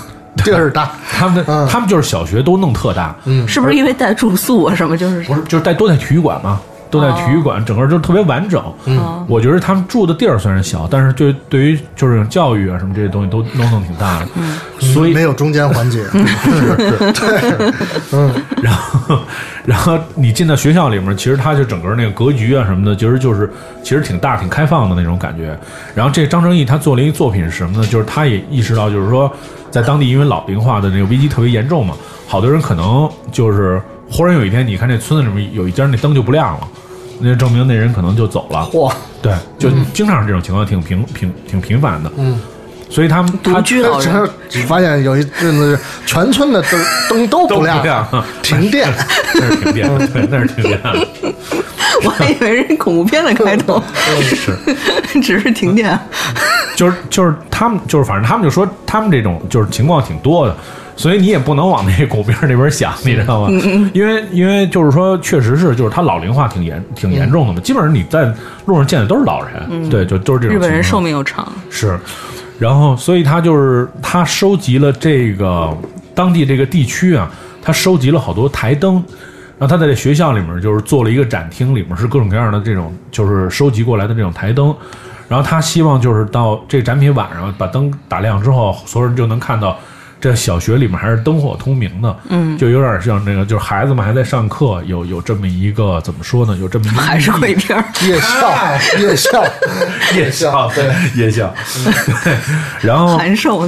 [0.44, 4.98] 就 是大，他们的、他们就是小学都弄特大，嗯，是不是因为带住宿啊什么？
[4.98, 6.60] 就是不是就是带都在体育馆嘛，
[6.92, 8.62] 都在体育馆，整个就特别完整。
[8.86, 17.72] 嗯，我觉得他们住的地儿虽然小，但是对对于就是教育啊什么这些东西都弄弄挺大的，嗯，所以没有中间环节对
[18.12, 19.20] 嗯， 然后，
[19.66, 23.50] 然后你进到学校里面，其实它就整个那个格局啊什么的，其实就是
[23.82, 25.58] 其实挺大、挺开放的那种感觉。
[25.96, 27.88] 然后这张正义他做了一个作品是什么呢？
[27.88, 29.32] 就是他也意识到，就是说
[29.70, 31.96] 在当地因为老龄化的那个危机特别严重嘛，
[32.28, 36.68] 好多人可能就是忽然有一天，你看这村子里面有一家那灯就不亮了，
[37.22, 38.68] 那证明那人可能就走了。
[38.72, 42.12] 嚯，对，就经常是这种情况，挺频频挺频繁的。
[42.18, 42.40] 嗯，
[42.90, 44.30] 所以他们他独居老人，
[44.68, 48.08] 发现有一阵子全村的灯灯都都不亮，
[48.42, 48.92] 停电。
[49.36, 50.80] 那是停电，对，那是停电。
[52.04, 53.82] 我还以为是恐怖片的开头，
[54.24, 54.58] 是。
[55.22, 55.98] 只是停电。
[56.76, 60.56] 就是就是他们就是反正他们就说他们这种就是情况挺多的，
[61.02, 63.50] 所以你也不能往那个狗边儿那边想，你知道吗？
[63.92, 68.32] 因为因为就是说，确实是就是他老龄化挺严挺严重的嘛，基本上你在
[68.68, 70.56] 路上见的都是老人，对，就都是这种。
[70.56, 72.00] 日本人寿命又长，是，
[72.60, 75.76] 然后所以他就是他收集了这个
[76.14, 77.28] 当地这个地区啊，
[77.64, 79.04] 他收集了好多台灯，
[79.58, 84.72] 然后他在这学校里面就是做了一个展厅，里面是各种各样的这种就是收集过来的这种台灯，
[85.28, 89.76] 然后他希望就是到这个展品晚上把灯打亮之后，所有人就能看到。
[90.22, 96.56] 这小学里面还是灯火通明的，嗯，就有点像那个，就是孩子们还在上课，有有这么一个怎么说呢？
[96.58, 97.84] 有这么一个 还是鬼片儿。
[98.06, 98.54] 夜校，
[99.02, 99.44] 夜校，
[100.16, 101.54] 夜校，对夜校，
[102.24, 102.38] 对，
[102.82, 103.20] 然后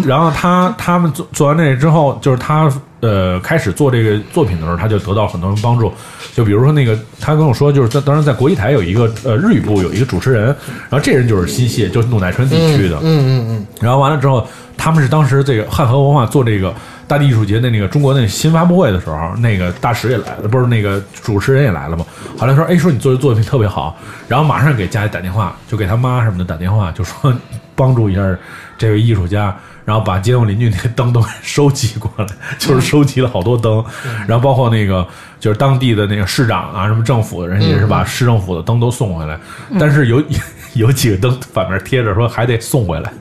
[0.06, 2.72] 然后他他们做做完这个之后，就是他
[3.04, 5.92] 呃开始做这个作品的时候，他就得到很多人帮助。
[6.34, 10.46] 就比如说那个，他跟我说，就是在当时在国艺台有一个呃日语部有一个主持人，
[10.90, 16.74] 然后这人就是新泻，就是怒乃川地区的，嗯嗯嗯，然后完了之后，他们是当时这个汉和文化做这个
[17.08, 22.06] 大地艺术节的那个中国那新发布会的时候，那个大使也来了，不是那个主持人也来了嘛。
[22.38, 23.96] 后来说，哎，说你做的作品特别好，
[24.28, 27.32] 然后马上给家里打电话，就给他妈什么的打电话，就说
[27.76, 28.22] 帮助一下
[28.78, 32.26] 这位艺术家，然后把街坊邻居那个灯都给收集过来，
[32.58, 33.84] 就是收集了好多灯，
[34.28, 35.06] 然后包括那个
[35.40, 39.38] 就是当地的那个市长啊，什么政府的人也是把市政府的灯都送回来，
[39.80, 40.24] 但是有
[40.74, 43.14] 有几个灯反面贴着说还得送回来。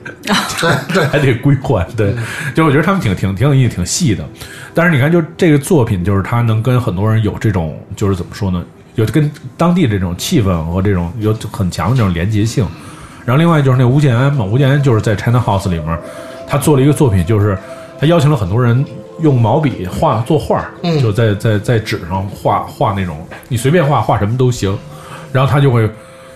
[0.59, 2.15] 对对，还得归还，对，
[2.55, 4.23] 就我觉得他们挺挺挺有意思，挺细的。
[4.73, 8.63] 但是你看，就这个作品，就是他能跟很多人有这种，就是怎么说呢，
[8.95, 12.65] 有跟当地这种气氛和这种有很强的这种连结性。
[13.25, 15.99] 然后另外就是那吴建安嘛，吴建安就是在 China House 里面，
[16.47, 17.57] 他做了一个作品，就是
[17.99, 18.85] 他邀请了很多人
[19.21, 24.77] 用毛笔画作画嗯，就在在在纸上画画那种，你随便画画什么都行。
[25.31, 25.81] 然后他就会，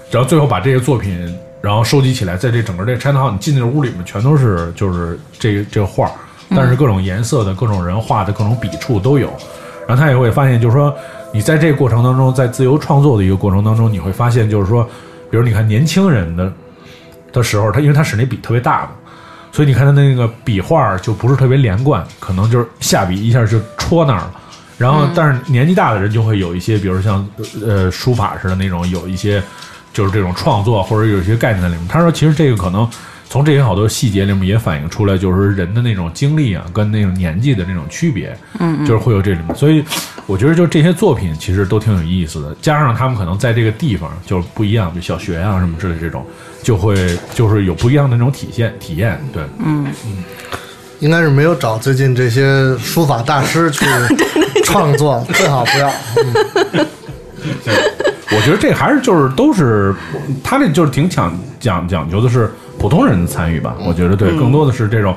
[0.09, 6.11] 然后最后把这些作品，然后收集起来，在这整个这 China House，你进那屋里面全都是就是这个这个画儿，
[6.55, 9.31] 但是各种颜色的、各种人画的、各种笔触都有。
[9.87, 10.91] 然后他也会发现，就是说
[11.31, 14.83] 你在这个过程当中，在自由创作的一个过程当中，你会发现，就是说，
[15.29, 16.51] 比如你看年轻人的
[17.31, 18.89] 的时候，他因为他使那笔特别大嘛，
[19.51, 24.31] 所以你看他那个笔画就不是特别连贯，可能就是下笔一下就戳那儿了。
[24.77, 27.27] 然后，但是年纪大的人就会有一些，比如像
[27.65, 29.41] 呃书法似的那种，有一些
[29.91, 31.87] 就是这种创作或者有一些概念在里面。
[31.87, 32.87] 他说，其实这个可能
[33.29, 39.55] 从这些好多细节里面也反映出来，就是人的那种经历啊，跟那种年纪的那种区别，嗯，就是会有这里面。
[39.55, 39.83] 所以
[40.25, 46.25] 我觉得，就这些作品其实都挺有意思的，加上他们可能在这个地方就是不一样，就小学啊什么之类这种，
[46.63, 46.95] 就会
[47.33, 49.85] 就是有不一样的那种体现体验，对，嗯。
[50.05, 50.23] 嗯。
[50.99, 53.85] 应该是没有找最近这些书法大师去
[54.65, 55.87] 创作，最好不要。
[56.15, 56.87] 嗯。
[58.35, 59.93] 我觉得这还是就是都是
[60.43, 63.75] 他这就是挺讲讲讲究的是普通人的参与吧。
[63.85, 65.15] 我觉得对，更多的是这种，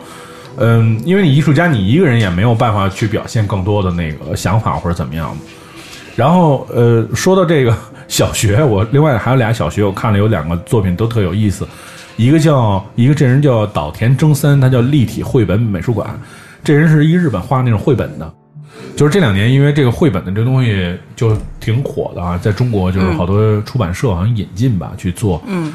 [0.56, 5.36] 嗯，因为你艺术家你一个人也没有办法去表现更多的那个想法或者怎么样的。
[6.16, 7.74] 然后呃，说到这个
[8.08, 11.66] 小学，我另外还有俩小学，我看了有两个作品都特有意思。
[12.16, 16.08] 一个叫一个这人叫岛田征三，他叫立体绘本美术馆。
[16.62, 18.30] 这人是一个日本画那种绘本的，
[18.94, 25.42] 就是这两年因为这个绘本的这东西就挺火的啊，在中国就是好多出版社好像引进吧去做。
[25.46, 25.72] 嗯。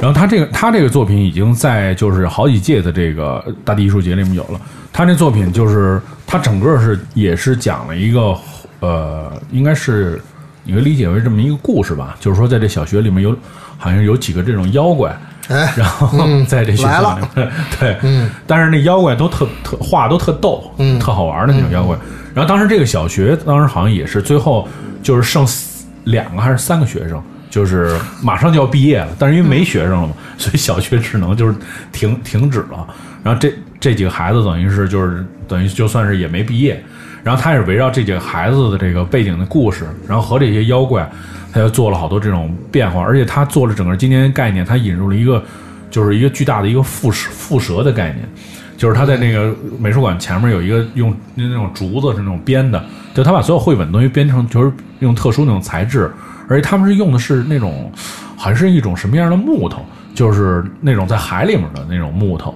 [0.00, 4.60] 然后他这个他这个作品已经在就是好几届的这个大地艺术节里面有了。
[4.92, 8.36] 他那作品就是他整个是也是讲了一个
[8.80, 10.20] 呃，应该是
[10.64, 13.36] 你可以理解为这么一个故事吧，就是说在这小学里面有
[13.78, 15.16] 好像有几个这种妖怪。
[15.48, 21.96] 哎， 然后在这学校里面，对，嗯，但是那妖怪都特特画都特逗，嗯特好玩的那种妖怪。
[22.34, 24.68] 然后当时这个小学当时好像也是最后
[25.04, 25.46] 就是剩
[26.04, 27.22] 两个还是三个学生，
[27.56, 31.54] 就是马上就要毕业了，但是因为没学生了嘛，所以小学只能就是
[31.90, 32.86] 停停止了。
[33.24, 36.78] 然后这这几个孩子等于是就是等于就算是也没毕业。
[37.24, 41.10] 然后他也是围绕这几个孩子的这个背景的故事，然后和这些妖怪，
[41.50, 45.42] 他又做了好多这种变化，而且他做了整个今年概念，他引入了一个
[45.90, 48.28] 就是一个巨大的一个蝮蛇蝮蛇的概念，
[48.76, 56.12] 就是他在那个美术馆前面有一个用那种竹子是那种编的，就他把所有绘本东西编成就是用特殊那种材质，
[56.48, 57.90] 而且他们是用的是那种
[58.36, 62.54] 好像是一种什么样的木头，就是那种在海里面的那种木头。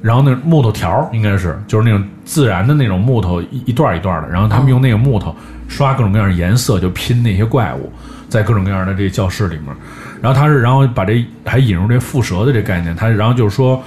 [0.00, 5.34] 然后那木头条应该是就是那种自然的那种木头一一段一段的，然后他们用那个木头
[5.66, 7.92] 刷各种各样的颜色，就拼那些怪物，
[8.28, 9.74] 在各种各样的这个教室里面。
[10.22, 13.82] 然后他是然后把这还引入这蝮蛇的这概念，他然后就是说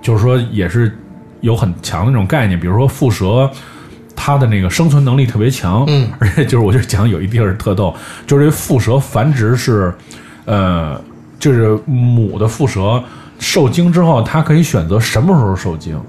[0.00, 0.92] 就是说也是
[1.42, 3.48] 有很强的那种概念，比如说蝮蛇。
[4.14, 7.94] 它的那个生存能力特别强，嗯，而且就是我就讲有一地儿特逗，
[8.26, 9.92] 就是这蝮蛇繁殖是，
[10.44, 11.00] 呃，
[11.38, 13.02] 就是母的蝮蛇
[13.38, 16.00] 受精之后，它可以选择什么时候受精，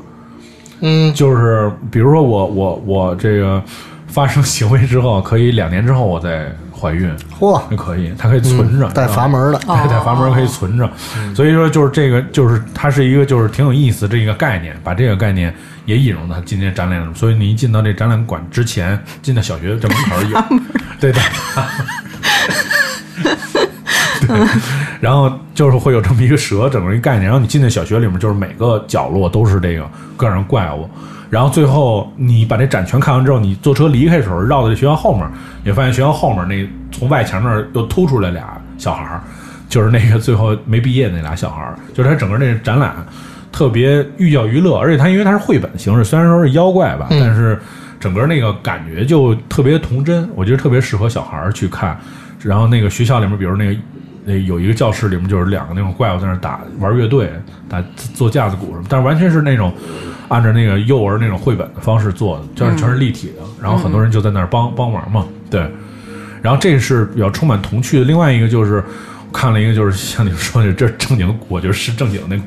[0.82, 1.14] 嗯。
[1.14, 3.62] 就是比如说我我我这个
[4.08, 6.52] 发生行为之后，可以两年之后我再
[6.84, 10.90] 怀孕，嚯，就可以，它可以存着，带阀门的，哦对，带阀门可以存着，
[11.34, 17.16] 所以说就是这个，就是它是一个就是挺有意思这一个概念，把这个概念也引入到今天展览中。
[17.16, 20.44] 所以你一进到这展览馆之前，进到小学这门口有
[21.00, 21.22] 对对。
[24.28, 24.38] 对，
[25.00, 27.24] 然后就是会有这么一个蛇，整个一个概念。
[27.24, 30.90] 然后你进那小学里面，就是每个角落都是这个各种怪物。
[31.34, 35.28] 然后最后你把这展全看完之后，你坐车离开的时候，绕到这学校后面，
[35.64, 39.24] 你发现学校后面那从外墙那儿又突出来俩小孩儿，
[39.68, 42.94] 就是那个最后没毕业那俩小孩儿，就是他整个那个展览
[43.52, 47.60] 特别寓教于乐，而且他因为他是绘本形式，虽然说是妖怪吧，但是
[48.00, 51.98] 整个那个感觉就特别童真，我觉得特别适合小孩儿去看。
[52.44, 53.76] 然后那个学校里面，比如那个
[54.26, 57.32] 那有一个教室里面就是两个那种怪物在那打玩乐队，
[57.68, 57.84] 打
[58.14, 59.74] 做架子鼓什么，但是完全是那种
[60.30, 65.70] 按照那个幼儿那种绘本的方式做的，就是全是立体的，然后很多人就在那儿帮帮忙嘛，对。
[66.42, 68.06] 然后这是比较充满童趣的。
[68.06, 68.84] 另外一个就是
[69.32, 72.38] 看了一个，就是像你们说的，这正经，我觉得是正经那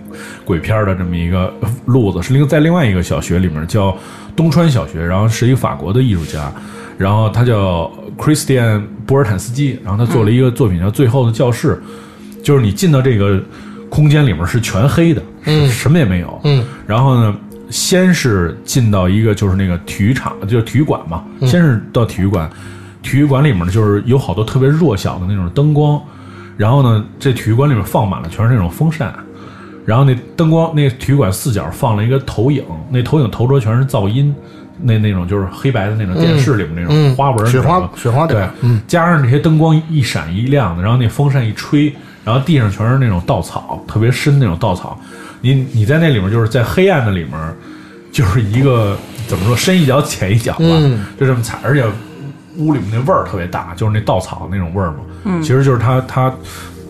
[0.44, 1.50] 鬼片的这么一个
[1.86, 3.96] 路子，是另在另外一个小学里面叫
[4.36, 6.52] 东川小学，然后是一个法国的艺术家，
[6.98, 11.80] 然后他叫 Christian 波尔坦斯基，然后他做了一个作品叫《最后的教室》，
[12.42, 13.38] 就是你进到这个
[13.90, 17.36] 空间里面是全黑的，嗯，什么也没有，嗯，然后呢，
[17.70, 22.50] 先是进到一个就是那个体育场，就是体育馆嘛，先是到体育馆，
[23.02, 26.00] 体育馆里面呢就是有好多特别弱小的那种灯光，
[26.56, 29.14] 然后呢，这体育馆里面放满了全是那种风扇，
[29.84, 34.34] 然后那灯光那体育馆四角放了一个投影，那投影投出全是噪音。
[34.82, 44.98] 那那种就是黑白的那种电视里面那种嗯花纹，雪花雪花点对，嗯，加上这些灯光一闪一亮的，然后那风扇一吹，然后地上全是那种稻草，特别深那种稻草。
[45.40, 47.32] 你你在那里面就是在黑暗的里面，
[48.10, 51.84] 就是一个怎么说深一脚浅一脚吧，嗯就这么踩，而且
[52.56, 54.96] 屋里面那味儿特别大，就是那稻草那种味儿嘛。
[55.24, 56.32] 嗯，其实就是它它，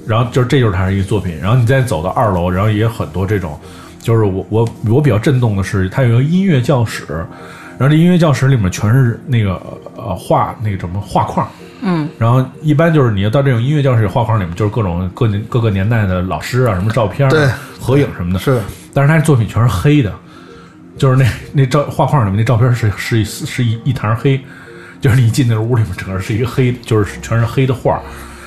[0.07, 3.59] 然后就是这就是它是一个作品，然后你再走到二楼，然后也有很多这种，
[4.01, 7.27] 就是我我我比较震动的是，它有一个音乐教室，
[7.79, 9.61] 然后这音乐教室里面全是那个
[9.97, 11.47] 呃画那个什么画框。
[11.83, 18.39] 嗯，然后一般就是你要到这种音乐教室画框里面，就是各种各年各个年代的老师啊，什么照片、对啊、合影什么的。
[18.39, 18.61] 是，
[18.95, 20.13] 但是他作品全是黑的，
[20.97, 24.41] 就是那那照画框里面那照片是是一是一一坛黑，
[25.01, 28.01] 就是你一进那屋里面，整个是一个黑，就是全是黑的画。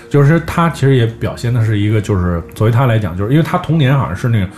[0.09, 4.49] 就是他其实也表现的是一个，就是作为他来讲，就是因为他童年好像是那个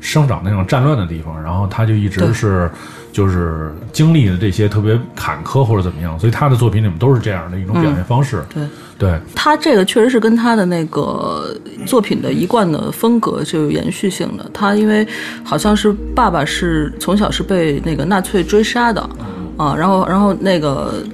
[0.00, 2.68] 生长那种战乱的地方，然后他就一直是
[3.16, 8.44] 就是经历的这些特别坎坷或者怎么样，所以他的作品里面都是这样的一种表现方式。
[8.52, 8.62] 对。
[8.98, 11.54] 对，他这个确实是跟他的那个
[11.86, 14.50] 作品的一贯的风格就有延续性的。
[14.54, 15.06] 他因为
[15.44, 19.02] 好像是爸爸是从小是被那个纳粹追杀的，
[19.58, 21.04] 啊，然后然后那个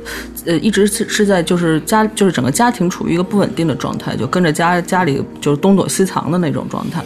[0.46, 7.02] 呃一直是是在就是家就是整个家庭处于一个不稳定的状态，就跟着家家里就是东躲西藏的那种状态。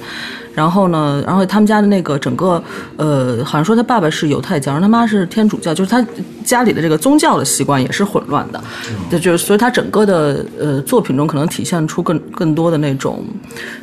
[0.56, 2.60] 然后呢，然后他们家的那个整个，
[2.96, 6.04] 呃，好像说他爸爸是犹太教，然后他妈是天主教，就是他
[6.44, 8.64] 家里的这个宗教的习惯也是混乱的，
[9.10, 13.22] 这就是所以他整个的呃作品中可能体现出更更多的那种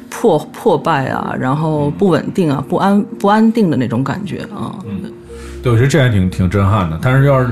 [0.09, 4.73] 破破败啊，然后不稳定啊、不安不安定的那种感觉啊。
[4.85, 5.11] 嗯
[5.61, 6.99] 对，我觉得这还挺挺震撼的。
[7.01, 7.49] 但是要是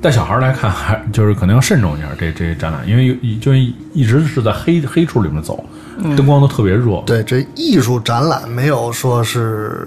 [0.00, 5.64] 带小孩来看，还就是可能要慎重一下这这展览，因为有就一直是在黑黑处里面走，
[6.16, 7.02] 灯光都特别弱。
[7.06, 9.86] 对，这艺术展览没有说是，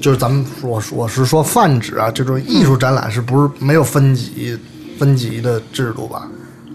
[0.00, 4.56] 就是咱们我我是说泛指啊，这种艺术展览是不是没有分级
[4.98, 6.28] 分级的制度吧？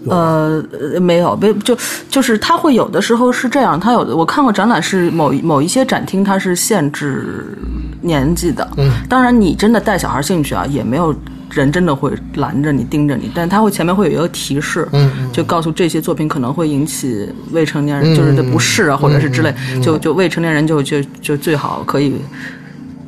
[0.06, 1.74] 呃，呃没有，没就
[2.10, 7.56] 就是它会有的时候是这样，它有的我看过展览是某一某一些展厅它是限制
[8.02, 11.14] 年纪的，嗯，当然你真的带小孩进去啊，也没有
[11.54, 22.14] 人真的会拦着你盯着你，但他会前面会有一个提示，嗯就告诉这些作品可能会引起未成年人就是的不适啊，或者是之类，就就未成年人就就就最好可以。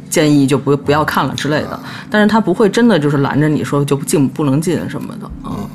[0.09, 1.79] 建议就不不要看了之类的，
[2.09, 5.69] 但是他不会真的就是拦着你说就进不能进什么的嗯。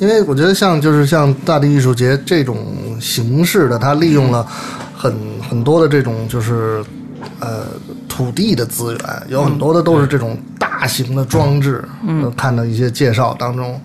[0.00, 2.56] 因为我觉得像就是像大地艺术节这种
[2.98, 4.44] 形式的，它利用了
[4.96, 5.14] 很
[5.48, 6.82] 很多的这种就是
[7.38, 7.66] 呃
[8.18, 11.84] 土地的资源，有很多的都是这种大型的装置。
[12.04, 13.80] 嗯，看到一些介绍当中，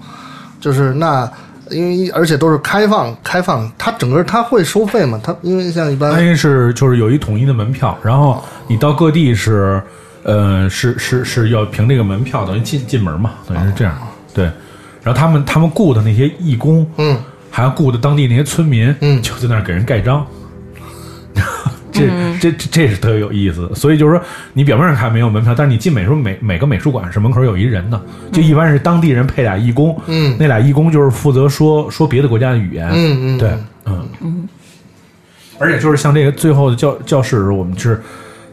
[0.59, 1.31] 就是那
[1.69, 5.21] 因为而且都是开放开放，它整个它会收费嘛？
[5.23, 9.79] 它因为像一般它应该是就是有一统一的门票，然后你到各地是，
[10.23, 13.95] 呃，是是是要凭这个门票等于进进门嘛，等于是这样。
[14.33, 14.45] 对，
[15.03, 17.15] 然后他们他们雇的那些义工，嗯，
[17.51, 20.25] 还要雇的当地那些村民，嗯就在那儿给人盖章。
[21.93, 22.07] 这
[22.39, 23.69] 这这这是特别有意思。
[23.75, 24.21] 所以就是说，
[24.53, 33.49] 你表面上看没有门票，但是你进美术每每个美术馆是门口有一人的，就一般是当地人配俩义工，嗯那俩义工就是负责说说别的国家的语言，嗯嗯对，
[33.85, 34.49] 嗯嗯。
[35.59, 38.01] 而且就是像这个最后的教教室，我们是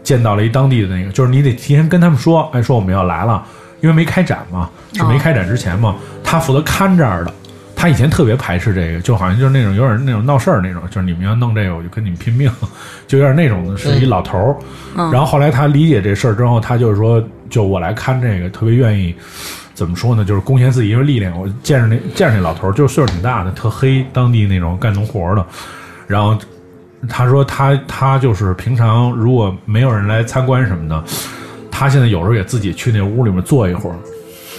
[0.03, 3.43] 见到了一当地的那个，就是你得提前跟他们说，哎，说我们要来了，
[3.81, 7.35] 因为没开展嘛，是没开展之前嘛，他负责看这儿的。
[7.81, 12.53] 他以前特别排斥这个，就好像就是那种有点那种闹事儿那种，就是你们要弄这个，我就跟你们拼命，
[13.09, 14.57] 就有点那种的，是一老头儿。
[15.11, 19.15] 然后后来他理解这事儿之后，他就是说，就我来看这个，特别愿意。
[19.73, 20.23] 怎么说呢？
[20.23, 21.41] 就是贡献自己一个力量。
[21.41, 25.47] 我见着那见着那老头儿，就是岁数挺大的，特黑，当地那种干农活的。
[26.07, 26.37] 然后
[27.09, 31.03] 他说他他就是平常如果没有人来参观什么的，
[31.71, 33.97] 他现在有时候也自己去那屋里面坐一会儿，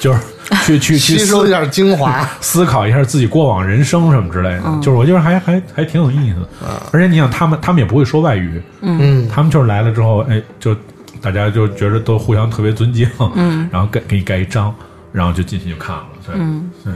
[0.01, 0.19] 就是
[0.65, 2.27] 去去去吸收一下精华。
[2.41, 4.63] 思考一下自己过往人生什么之类的。
[4.81, 6.49] 就是我觉得还还还挺有意思的。
[6.91, 10.75] 而且你想，他们他们也不会说外语，嗯，他们就是来了之后，哎，就
[11.21, 14.73] 大家就觉得都互相特别尊敬，嗯，然后盖给你盖一章，
[15.13, 16.93] 然后就进去就看了，对，嗯，对。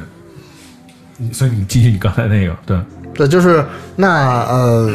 [1.32, 2.78] 所以你继续你刚才那个，对，
[3.14, 3.64] 对，就是
[3.96, 4.92] 那呃，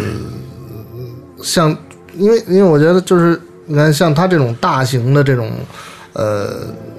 [1.42, 1.74] 像
[2.14, 5.50] 因为因为我觉得就是你看像他这种大型的这种
[6.12, 6.89] 呃这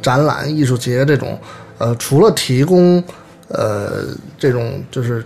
[0.00, 1.38] 展览艺术节这种
[1.78, 3.02] 呃，除了提供
[3.48, 4.04] 呃
[4.38, 5.24] 这种就是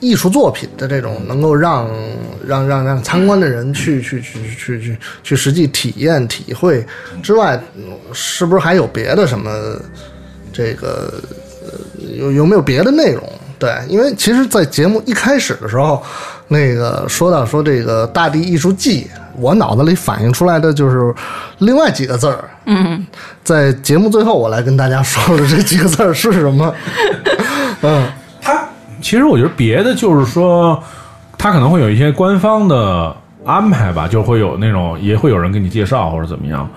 [0.00, 1.90] 艺术作品的这种能够让
[2.46, 6.86] 让让让参观的人去去去去去去实际体验体会
[7.22, 7.60] 之外，
[8.12, 9.76] 是不是还有别的什么
[10.52, 11.14] 这个
[12.16, 13.22] 有有没有别的内容？
[13.58, 16.00] 对，因为其实，在节目一开始的时候，
[16.46, 19.10] 那个说到说这个大地艺术季，
[19.40, 21.14] 我脑子里反映出来的就是
[21.58, 22.44] 另外几个字儿。
[22.66, 23.06] 嗯，
[23.42, 26.74] 在节目最后，我来跟大家说说这几个字儿是什么。
[27.82, 28.06] 嗯，
[28.40, 28.64] 他
[29.00, 30.82] 其实我觉得别的就是说，
[31.36, 33.14] 他可能会有一些官方的
[33.44, 36.68] 安排吧，就会有那种也会有人给你介绍或者怎么样，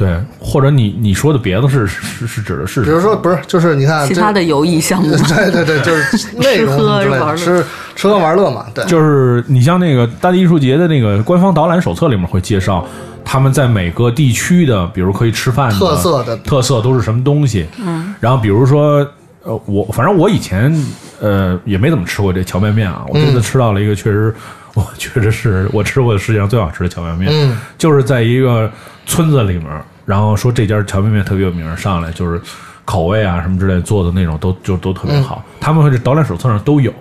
[0.00, 12.82] 对，或者你你说的别的是是是指的是比如说，不是，就是你看其他的游艺项目，对对对，就是内容吃喝之类的，玩乐吃吃喝玩乐嘛，对，就是你像那个大地艺术节的那个官方导览手册里面会介绍，
[13.22, 17.66] 他们在每个地区的，比如可以吃饭的特色的特色都是什么东西。
[17.78, 19.06] 嗯，然后比如说，
[19.42, 20.74] 呃，我反正我以前
[21.20, 24.34] 呃也没怎么吃过这荞麦面啊，我这次吃到了一个确实，
[24.72, 27.58] 我确实是我吃过的世界上最好吃的荞麦面，嗯。
[27.76, 28.70] 就是在一个
[29.10, 29.66] 村子里面，
[30.06, 32.40] 然后说这家荞麦面特别有名，上来就是
[32.84, 36.92] 口味啊什么之类做的那种都就都特别好，他们会这导览手册上都有，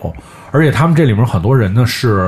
[0.50, 2.28] 而且他们这里面很多人呢是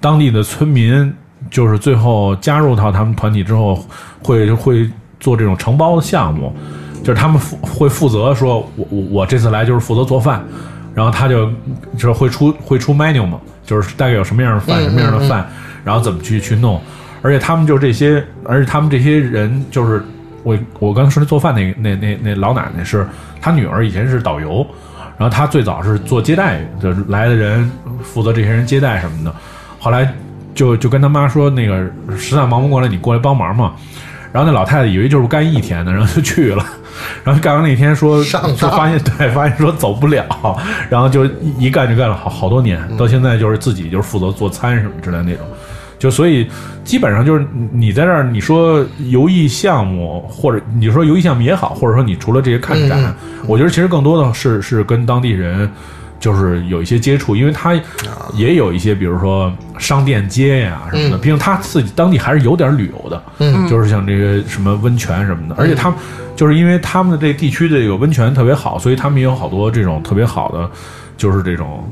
[0.00, 1.12] 当地的村民，
[1.50, 3.82] 就是最后加入到他们团体之后，
[4.22, 6.54] 会会做这种承包的项目，
[7.02, 10.44] 就是他们负会负责说，我我我这次来就是负责做饭，
[10.94, 11.50] 然后他就
[11.94, 15.50] 就是会出会出 menu 嘛，就是大概有什么样的饭，嗯什么样的饭，
[15.84, 16.80] 然后怎么去去弄，
[17.22, 20.02] 而且他们就这些，而且他们这些人就是
[20.42, 23.06] 我我刚才说那做饭那那那那老奶奶是
[23.40, 24.66] 她女儿以前是导游，
[25.16, 27.70] 然后她最早是做接待，就是来的人
[28.02, 29.34] 负责这些人接待什么的，
[29.78, 30.12] 后来
[30.54, 33.72] 就就跟他妈说那个实在忙不过来，你过来帮忙嘛。
[34.32, 36.64] 然后那老太太以为就是干一天的，然后就去了，
[37.22, 40.24] 然后干完那天说上就发现对，发现说走不了，
[40.88, 45.46] 然后就一一干就干了好好多年，到现在就是自己就是负责做餐什么之类的那种。
[46.02, 46.48] 就所以
[46.82, 53.14] 基本上就是你你在这儿，你说游艺项目，或者你说游艺项目也好，或者说你除了这些看展，
[53.46, 55.70] 我觉得其实更多的是是跟当地人
[56.18, 57.80] 就是有一些接触，因为他
[58.34, 63.68] 也有一些比如说商店街呀什么的，毕竟他自己当地还是有点旅游的，嗯。
[63.68, 65.96] 就是像这些什么温泉什么的，而且他们
[66.34, 70.68] 就是因为他们的这个地区的这个温泉特别好，所以他们也有好多这种特别好的，
[71.16, 71.88] 就是这种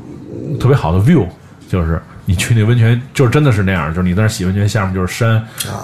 [0.59, 1.25] 特别好的 view，
[1.69, 5.31] 就是你去那温泉，就是真的是那样，就是你在那洗温泉，下面就是山。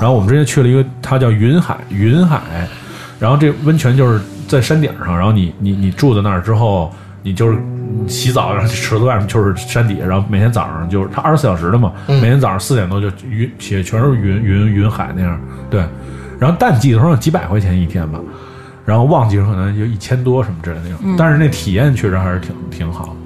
[0.01, 2.40] 然后我们之前去了一个，它叫云海，云海，
[3.18, 6.94] 然后这温泉就是在山顶上，然后你你你住在那儿之后，
[7.24, 7.59] 你就是
[8.07, 15.84] 洗澡，然后池子外面就是山底下，然后每天早上就是它二十四小时的嘛，每天早上四点多就云写全是云云云海那样，对。
[16.38, 18.20] 然后淡季的时候几百块钱一天吧，
[18.84, 23.16] 然后旺季的时候可能就一千多什么之类的那种，但是那体验确实还是挺挺好。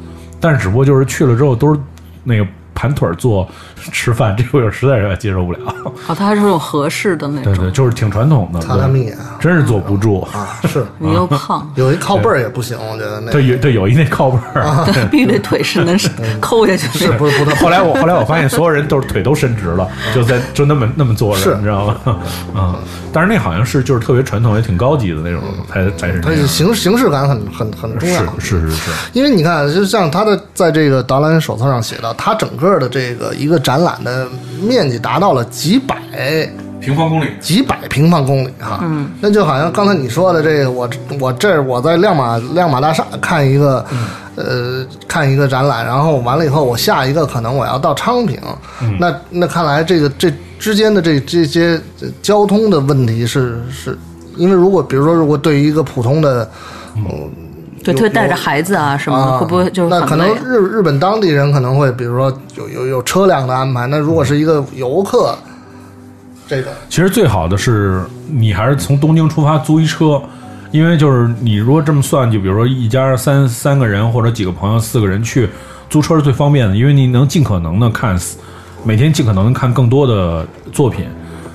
[0.40, 1.78] 但是只不过就是去了之后都是
[2.24, 2.46] 那个
[2.80, 3.46] 盘腿坐
[3.92, 5.58] 吃饭， 这个我实在是有点接受不了。
[6.06, 9.36] 哦，它还是那种合适的那种，对对，就是挺传统的，榻榻米啊。
[9.38, 10.22] 真是坐不住。
[10.32, 10.86] 啊，是。
[10.98, 14.84] 你又胖，有一靠背儿也不行，我觉得那对，有对有一那靠背儿。
[14.86, 15.98] 对， 必须得腿是能
[16.40, 16.98] 抠下去。
[16.98, 17.12] 是。
[17.12, 21.54] 不是不能后来我后来我发现所有人都是腿都伸直了，就在就那么那么坐着，是。
[21.56, 21.96] 你知道吗？
[22.54, 22.74] 嗯，
[23.12, 26.46] 但是那好像是就是特别传统也挺高级的那种，才才是它那样。
[26.46, 28.22] 形形式感很很很重要。
[28.38, 28.76] 是是是。
[28.76, 34.28] 是，因为你看，就像他的在这个导览手册上写的，他整个个的这个一个展览的
[34.62, 35.96] 面积达到了几百
[36.80, 43.84] 平方公里，几百平方公里哈，嗯，那就好像刚才你说的这个，我我这儿我在亮马亮马大厦看一个，
[44.36, 48.40] 呃，看一个展览，然后完了以后，我下一个可能我要到昌平，
[48.98, 51.78] 那那看来这个这之间的这这些
[52.22, 53.98] 交通的问题是是，
[54.36, 56.50] 因为如果比如说如果对于一个普通的，
[56.96, 57.30] 嗯。
[57.82, 63.86] 对，特别带着孩子啊什么的，会不会就是那可能日日本当地人可能会，比如说有有有车辆的安排。
[63.86, 65.34] 那如果是一个游客，
[66.46, 70.20] 这个其实最好的是你还是从东京出发租一车，
[70.72, 75.48] 因为就是你如果这么算，就比如说一家三三个人或者几个朋友四个人去
[75.88, 78.18] 租车是最方便的，因为你能尽可能的看
[78.84, 81.06] 每天尽可能看更多的作品。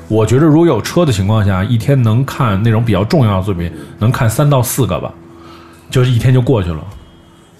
[0.08, 5.12] 我觉得如果有车的情况下，一天能看那种比较重要的作品，能看三到四个吧。
[5.90, 6.80] 就是一天就过去了，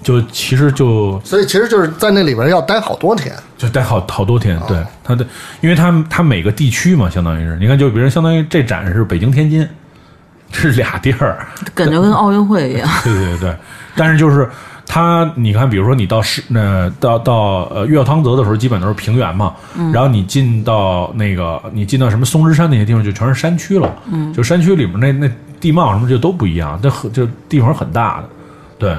[0.04, 4.60] 就其实就，所以其实就是在那里边要待好多天，就待好好多天。
[4.68, 5.26] 对，他的，
[5.62, 9.68] 因为他他每个地区嘛，相当于是，你看，就比如相当于这展是北京、天津，
[10.52, 12.90] 是俩地儿，感觉跟奥运会一样。
[13.04, 13.56] 对对对，
[13.96, 14.50] 但是就是
[14.86, 19.54] 他，你看，比如说你到是那到到呃月汤泽的时候，基本都是平原嘛，
[19.94, 23.92] 然后你进到那个你进到什么松之山那些地方，就全是山区了。
[24.12, 25.32] 嗯，就山区里面那那。
[25.66, 28.30] 地貌什么就都不一样，这很就地方很大的，
[28.78, 28.96] 对，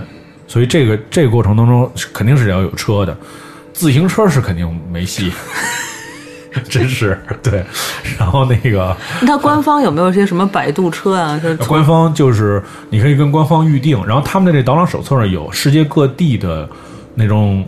[0.48, 3.16] 所以这个这个过程当中肯定是要有车的，
[3.72, 5.30] 自行车是肯定没戏，
[6.68, 7.64] 真是对。
[8.18, 11.40] 然后那个，那官方有没有些什么摆渡车啊？
[11.68, 12.60] 官方就是
[12.90, 16.68] 你可以跟官方预定，然后他们的这导览手册上有世界各地的
[17.14, 17.64] 那种。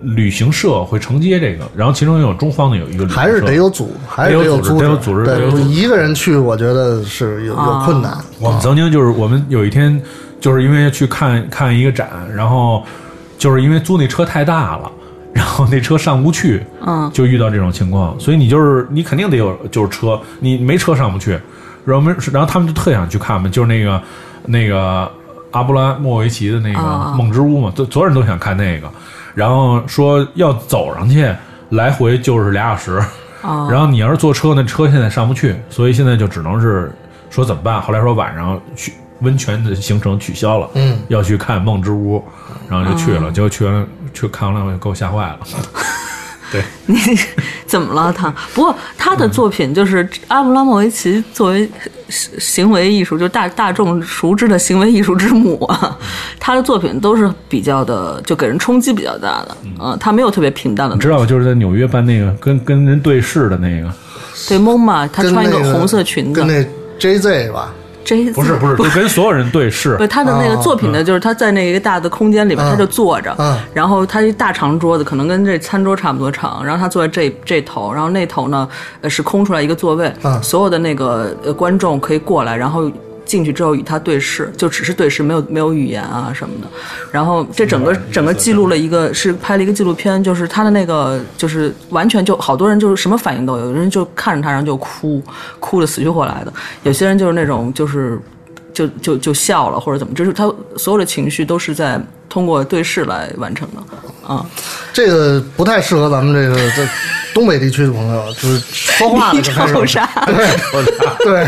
[0.00, 5.24] 旅行社会承接这个，然后其中有中方的有一个，还是得有组，还是得有组织，得有组织。
[5.24, 8.16] 对，一个人去，我觉得是有有困难。
[8.38, 10.00] 我们曾经就是我们有一天
[10.40, 12.84] 就是因为去看看一个展，然后
[13.36, 14.90] 就是因为租那车太大了，
[15.32, 18.18] 然后那车上不去，嗯，就遇到这种情况。
[18.20, 21.38] 所以你就是你肯定得有就是车，你没车上不去。
[21.84, 24.00] 然后没，然后他们就特想去看嘛，就是那个
[24.46, 25.10] 那个
[25.50, 26.80] 阿布拉莫维奇的那个
[27.16, 28.88] 梦之屋嘛，都所有人都想看那个。
[29.34, 31.32] 然后说要走上去，
[31.70, 33.02] 来回就是俩小时。
[33.70, 36.92] 然后你要是坐车，那车现在上不去，所以现在就只能是
[37.30, 37.80] 说怎么办？
[37.80, 42.22] 后来说晚上去温泉的行程取消了，嗯，要去看梦之屋，
[42.68, 45.38] 然后就去了，结果去完去看完了，给我吓坏了。
[46.50, 46.98] 对，你
[47.66, 48.32] 怎么了他？
[48.54, 51.68] 不过他的作品就是阿布拉莫维奇作为
[52.08, 55.96] 行为艺术，就大大众熟知的行为艺术之母啊，
[56.40, 59.56] 他的作品都是比较的，就给人冲击比较大的。
[59.78, 60.94] 嗯，他没有特别平淡的。
[60.94, 63.92] 你知道，就是在纽约办那个跟跟人对视的那个，
[64.48, 66.66] 对蒙嘛，他穿一个红色裙子，跟那
[66.98, 67.72] JZ 吧。
[68.34, 69.96] 不是不是，就跟所有人对视。
[69.98, 73.34] 不，他的那个作品呢，就是他在那一个大的空间里边，他就坐着，
[73.72, 78.68] 然后他一大长桌子，可能跟这餐桌差不多长，然后他坐在这这头，然后那头呢，
[79.00, 82.90] 呃，是空出来一个座位，所有的那个观众可以过来，然后。
[83.28, 86.68] 进去之后与他对视，就只是对视，没有没有语言啊什么的。
[87.12, 95.22] 然后这整个整个记录了一个，是拍了一个纪录片，就是他的那个，就是完全就好多人就是什么反应都有，有人就看着他然后就哭，
[95.60, 96.50] 哭的死去活来的；
[96.84, 98.18] 有些人就是那种就是
[98.72, 103.82] 就就就笑了或者怎么，就是他所有的情绪都是在通过对视来完成的
[104.28, 104.46] 啊。
[104.92, 106.86] 这个不太适合咱们这个这
[107.34, 110.08] 东北地区的朋友，就是说话的 开始啥？
[110.26, 110.46] 对
[111.24, 111.46] 对。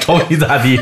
[0.00, 0.76] 瞅你咋地？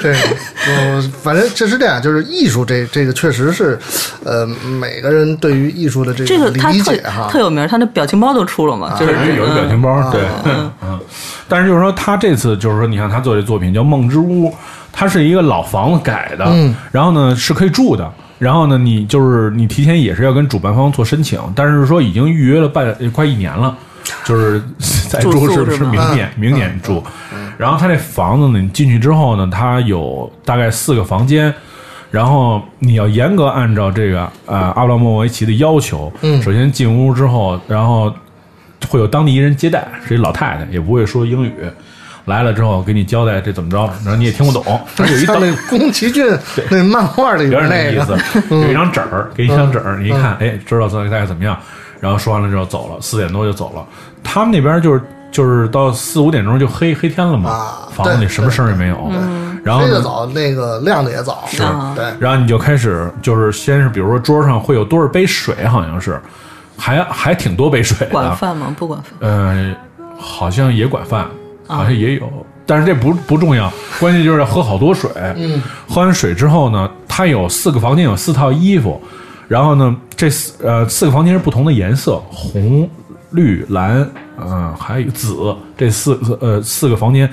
[0.00, 0.16] 对，
[0.68, 3.78] 嗯，反正这是这样，就是艺术这这个确实是，
[4.24, 10.22] 呃，每个人对于艺术的这个理解哈，特有名，他那表情包都出了嘛，就是有一表情包，对，
[10.82, 10.98] 嗯，
[11.48, 14.48] 但是就是说他这次就是说，你看他做这作品叫《梦之屋》，
[14.92, 23.76] 它是一个老房子改的，嗯，然后呢是可以住的，然后呢你就是你提前也是要跟主办方做申请，但是说已经预约了半快一年了。
[24.22, 24.62] 就是
[25.08, 27.02] 在住是不是明年明年住，
[27.56, 31.52] 然后他这房子呢，你进去之后呢，它有大概四个房间，
[32.10, 38.12] 然后你要严格按照这个呃阿布拉莫维奇的要求，嗯，首先进屋之后，然后
[38.88, 41.52] 会有当地一人接待，是一老太太，也不会说英语，
[42.26, 44.64] 来了之后给你交代这怎么着，然后你也听不懂，
[44.98, 46.26] 有一像那宫崎骏
[46.70, 48.16] 那漫画里边那意思，
[48.50, 51.56] 有一张纸儿，给一张纸儿，你一看，哎，知道大概怎么样。
[52.00, 53.84] 然后说完了之后走了，四点多就走了。
[54.22, 55.00] 他们那边就是
[55.30, 59.10] 就是到四五点钟就黑黑天了嘛，房子里什么声也没有。
[59.62, 61.44] 然后黑的早，那个亮的也早。
[61.48, 61.62] 是，
[61.96, 62.04] 对。
[62.20, 66.20] 然后你就开始就是先是比如说桌上会有多少杯水，好像是，
[66.76, 68.06] 还还挺多杯水。
[68.08, 68.74] 管饭吗？
[68.78, 69.12] 不管饭。
[69.20, 69.74] 呃，
[70.18, 71.26] 好像也管饭，
[71.66, 72.28] 好像也有，
[72.66, 75.10] 但是这不不重要，关键就是要喝好多水。
[75.36, 75.62] 嗯。
[75.88, 79.00] 喝完水之后呢，他有四个房间，有四套衣服。
[79.46, 82.88] 然后呢，这四呃四个房间是不同的颜色，红、
[83.32, 84.08] 绿、蓝，
[84.40, 87.28] 嗯、还有紫，这四个呃四个房间。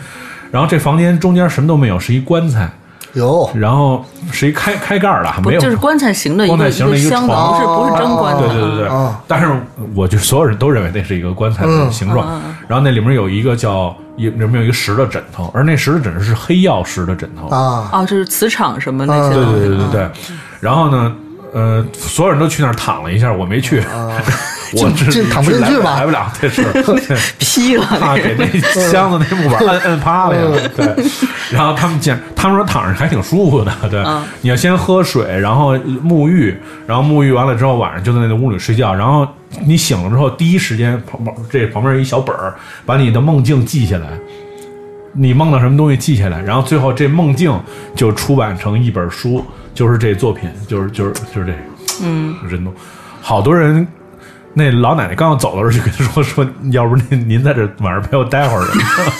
[0.51, 2.69] 然后这房间中间什么都没有，是一棺材，
[3.13, 8.41] 有然后是一开开盖儿的，没有不就是棺材型的一棺个材型的一个箱子，床不是不是真棺材。
[8.41, 9.49] 对对对对，啊但是
[9.95, 19.59] 我就所有人都认为那是一个棺材的形状，然后那里面有一个叫一里面有一个石的枕头，而那石的枕头是黑曜石的枕头，啊，哦，就是磁场什么那些对东西。
[19.59, 20.09] 对对对对，
[20.59, 21.15] 然后呢，
[21.53, 24.21] 呃，所有人都去那儿躺了一下，我没去，我
[24.77, 26.63] 进这进躺不进去吧来不了， 这是。
[27.39, 28.45] 劈了怕给那
[28.89, 30.69] 箱子那木板摁摁趴了呀。
[30.75, 30.85] 对，
[31.51, 34.03] 然后他们讲他们说躺着还挺舒服的，对，
[34.41, 36.55] 你要先喝水，然后沐浴，
[36.87, 39.27] 然后沐浴完了之后晚上就在那屋里睡觉，然后
[39.65, 42.53] 你醒了之后第一时间旁旁这旁边有一小本儿，
[42.85, 44.07] 把你的梦境记下来。
[45.13, 47.53] 你梦到什么东西记下来，然后最后这梦境
[47.93, 51.57] 就出版成一本书，就是这作品，就是就是就是这个，
[52.01, 52.73] 嗯，人都
[53.21, 53.85] 好多人。
[54.53, 59.13] 那老奶奶刚要走的时候就跟他说说，要不您您在这晚上陪我待会儿吧。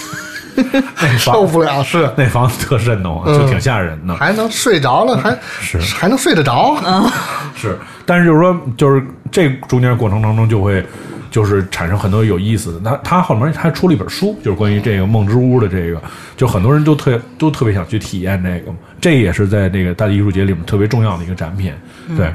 [0.53, 4.13] 那房受不了是那房子特瘆得慌，就挺吓人的。
[4.15, 7.09] 还能睡着了，还是还能睡得着啊，
[7.55, 9.01] 是，但是就是说，就是
[9.31, 10.85] 这中间过程当中就会，
[11.31, 12.79] 就是产生很多有意思的。
[12.83, 16.01] 那他后面还出了一本书，就是关于这个梦之屋的这个，
[16.35, 21.73] 就很多人都特都特别想去体验这个，这也是在那个大地艺术节里面特别重要的一个展品。
[22.17, 22.31] 对，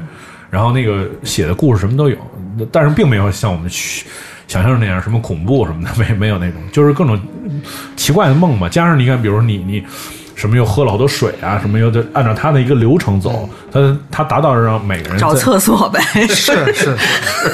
[0.49, 2.17] 然后那个写的故事什么都有，
[2.71, 3.69] 但是并没有像我们
[4.47, 7.19] 想象的那样什么恐怖什么的， 没没有那种，就是各种
[7.95, 8.69] 奇怪的梦嘛。
[8.69, 9.83] 加上你看，比如说你你。
[10.37, 11.57] 什么又喝了好多水啊？
[11.59, 15.99] 什么又得按照他的一个流程走，他他达到让每个人找厕所呗。
[16.29, 16.95] 是是，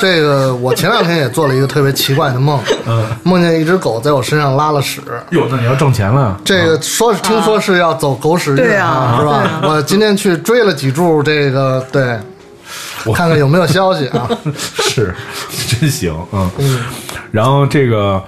[0.01, 4.99] 这个我前两天也做了一个特别奇怪的梦，嗯梦见一只狗在我身上拉了屎。
[5.30, 6.38] 哟，那你要挣钱了。
[6.43, 9.62] 这个说听说是要走狗屎运对啊是吧？
[9.64, 12.20] 我今天去追了几注这个，对，
[13.12, 14.30] 看看有没有消息啊？
[14.56, 15.14] 是，
[15.80, 16.80] 真行，嗯，
[17.32, 18.24] 然后这个，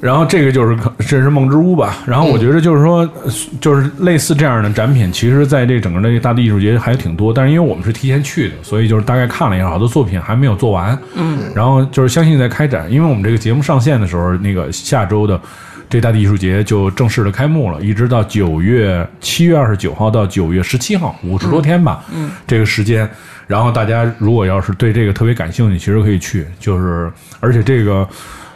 [0.00, 1.98] 然后这个就是这是梦之屋吧。
[2.04, 7.32] 然后我觉得就是说，呃就是类似这样的展品，其实在这整个这大地艺术节还挺多。
[7.32, 10.98] 但是因为我们是提前去的，所以就是大概看了一下，好多作品还没有做完。
[11.14, 15.40] 嗯，然后就是相信在开展，因为我们这个节目上线的时候，那个下周的。
[15.88, 22.02] 这大地艺术节就正式的开幕了，一直到九月七月二十九号到九月十七号，五十多天吧。
[22.12, 23.08] 嗯，这个时间，
[23.46, 26.46] 然后大家如果要是对这个特别感兴趣，其实可以去。
[26.58, 28.08] 就是而且这个，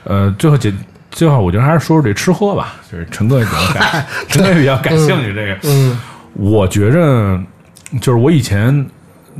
[0.05, 0.72] 呃，最后结
[1.11, 5.59] 最后我觉得还是说说这吃喝吧，就是陈哥也比较感， 陈哥也比较感兴趣这个。
[5.64, 5.99] 嗯，
[6.34, 7.41] 我觉着
[8.01, 8.86] 就是我以前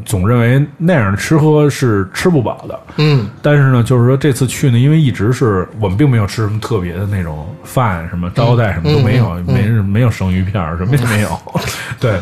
[0.05, 2.81] 总认为那样的吃喝是吃不饱的。
[2.97, 11.39] 嗯，但是呢，就是说这次去呢，因为一直是我们并没有吃什么特别的那种饭，什么招待什么都没有，没没有生鱼片儿，什么也没有。
[12.01, 12.21] 对，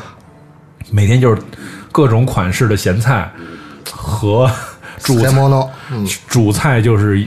[0.91, 1.41] 每天就是
[1.93, 3.31] 各种款式的咸菜
[3.91, 4.51] 和
[5.03, 5.31] 主菜，
[6.29, 7.27] 主菜就是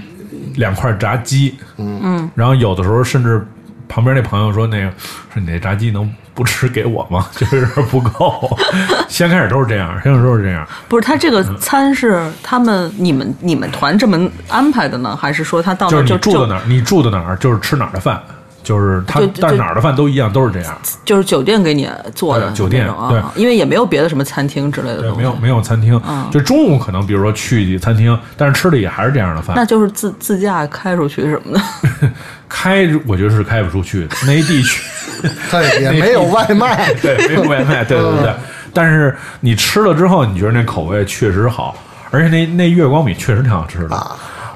[0.56, 1.56] 两块炸鸡。
[1.78, 3.46] 嗯然后有的时候甚至
[3.88, 4.90] 旁边那朋友说：“那个
[5.34, 7.28] 说你那炸鸡能不吃给我吗？
[7.36, 8.58] 就是有点不够。
[9.10, 10.66] ”先开始都是这样，先开始都是这样。
[10.88, 18.22] 不是他这个餐是他们你们你们团这么安排的呢，还是说他到就是那就就你住的哪儿，你住的哪儿就是吃哪儿的饭，
[18.64, 20.78] 就是他但是哪儿的饭都一样，都是这样。
[21.04, 29.56] 就是酒店给你做的酒店啊对因为也没有别的什么餐厅之类的对，没有没有餐厅，嗯就中午可能比如说去餐厅，但是吃的也还是这样的饭。
[29.56, 32.10] 那就是自自驾开出去什么的。
[32.48, 34.82] 开我觉得是开不出去的，那一地区
[35.50, 38.34] 对， 也没有外卖，对没有外卖，对对对对。
[38.74, 41.76] 但是你吃了之后，你觉得那口味确实好，
[42.10, 44.12] 而且那那月光米确实挺好吃的。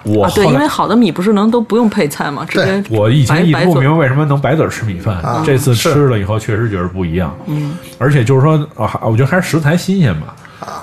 [0.06, 2.46] 我啊，对，因为好的米不是能都不用配菜吗？
[2.48, 7.36] 直接我以前一直不明白为什么能白嘴吃米饭，这次吃了以后确实觉得不一样。
[7.48, 10.36] 嗯，而且就是说啊，我觉得还是食材新鲜吧，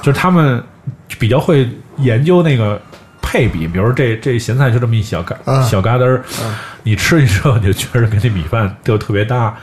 [0.03, 0.63] 就是他们
[1.19, 1.69] 比较会
[1.99, 2.81] 研究那个
[3.21, 6.23] 配比，比如说这这咸菜就这么一小嘎、嗯小嘎噔儿，
[6.83, 9.55] 你吃一之后你就觉得跟这米饭就特别搭，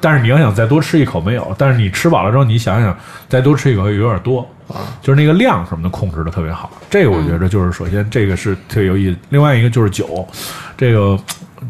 [0.00, 2.96] 但是你要想再多吃一口没有，但是你吃饱了之后你想想
[3.28, 4.92] 再多吃一口有点多啊。
[5.00, 9.16] 就是那个量什么的控制的特别好，这个我觉得就是首先这个是特别有意思。
[9.28, 10.26] 另外一个就是酒，
[10.76, 11.18] 这个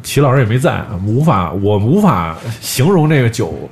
[0.02, 3.68] 齐老师也没在，无法我无法形容这个酒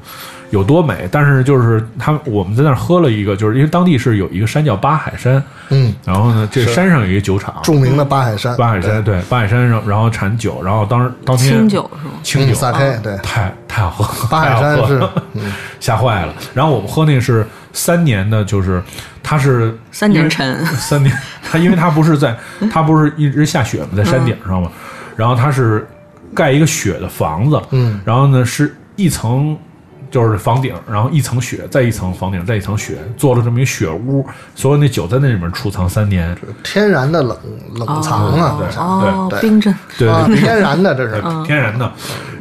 [0.54, 9.20] 有多美，但是就是他我们在那儿喝了一个，就是因为当地是有一个山叫八海山，嗯，然后呢这个山上有一个酒厂，著名的八海山，八海山对。
[9.22, 12.14] 八海山上，然后产酒，然后当时当天清酒是吗？
[12.22, 12.52] 清酒。
[12.52, 15.10] 嗯，萨 K，对，太 太好喝了，八海太好山是喝，
[15.80, 16.32] 吓坏了。
[16.54, 18.80] 然后我们喝那个是三年的，就是
[19.24, 22.36] 它是三年陈 三年，它因为它不是在，
[22.70, 24.70] 它不是一直下雪嘛，在山顶上嘛，
[25.16, 25.84] 然后它是
[26.32, 29.58] 盖一个雪的房子，嗯，然后呢是一层。
[30.14, 36.38] 就是房顶，然后一层雪，再一层房顶，再一层雪，做了这么一雪屋，所有那酒在那里面储藏三年。
[36.62, 37.36] 天然的冷
[37.74, 41.92] 冷藏啊，对哦，对冰镇，对啊，对天然的这是对，天然的，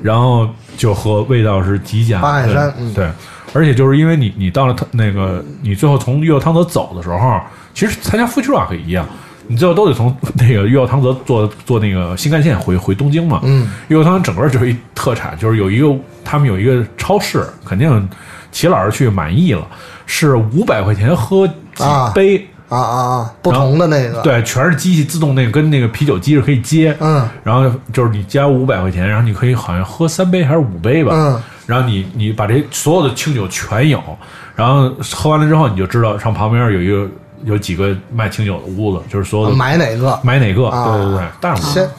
[0.04, 0.48] 然后
[0.78, 2.22] 就喝味道是极佳。
[2.22, 3.12] 八海山对嗯对，
[3.54, 7.42] 而且就是因为你你到了他那个你最后从越后汤泽走的时候，
[7.74, 9.04] 其实参加 Fuji Rock 也一样。
[9.48, 13.40] 你最后都得从那个越后汤泽坐坐那个新干线回回东京嘛。
[13.44, 15.88] 嗯，越后汤泽整个就是一特产，就是有一个
[16.24, 18.10] 他们有一个超市，肯定
[18.52, 19.66] 齐老师去满意了，
[20.06, 27.28] 是五百块钱喝几啊杯，啊啊啊，不同的那个，，对，全是机器自动那个跟那个啤酒机是可以接，嗯。
[27.44, 34.02] 然后就是你加五百块钱，然后你可以好像喝三杯还是五杯吧，嗯，然后你你把这所有的清酒全有，
[34.56, 37.10] 然后喝完了之后你就知道上旁边有一个
[37.44, 40.20] 有几个卖清酒的屋子，就是所有的买哪个？
[40.24, 40.96] 买哪个，啊。
[40.96, 41.90] 对对对，但是我先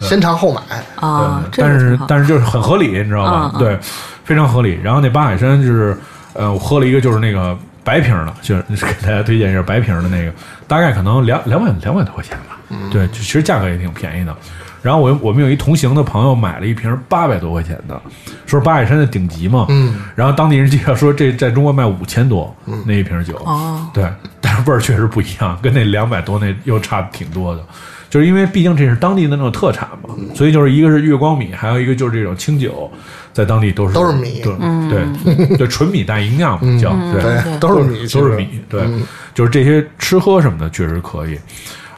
[0.00, 0.60] 先尝后买，
[0.96, 3.54] 啊，但是但是就是很合理，你知道吧？
[3.58, 3.78] 对，
[4.24, 4.78] 非常合理。
[4.82, 5.98] 然后那八海山就是，
[6.34, 10.32] 呃，我喝了一个就是那个白瓶的，就是 给大家推荐一下白瓶的那个，
[10.66, 12.58] 大概可能两两百两百多块钱吧。
[12.70, 14.36] 嗯对，其实价格也挺便宜的。
[14.80, 18.00] 然后我我们有一同行的朋友买了一瓶八百多块钱的，
[18.46, 19.66] 说是八海山的顶级嘛。
[19.70, 20.02] 嗯。
[20.14, 22.54] 然后当地人介绍说这在中国卖五千多
[22.86, 23.34] 那一瓶酒。
[23.44, 24.08] 哦，对，
[24.40, 27.62] 但是味儿确实不一样，跟那两百多那又差挺多的。
[28.10, 32.90] 就是因为毕竟这是当地的那种特产嘛，所以就是一个是月光米，还有一个就是这种清酒，
[33.32, 34.40] 在当地都是都是米。
[34.42, 38.88] 对对就，纯米带营养嘛叫对对，都是米，都是米，对，
[39.34, 41.38] 就是这些吃喝什么的确实可以，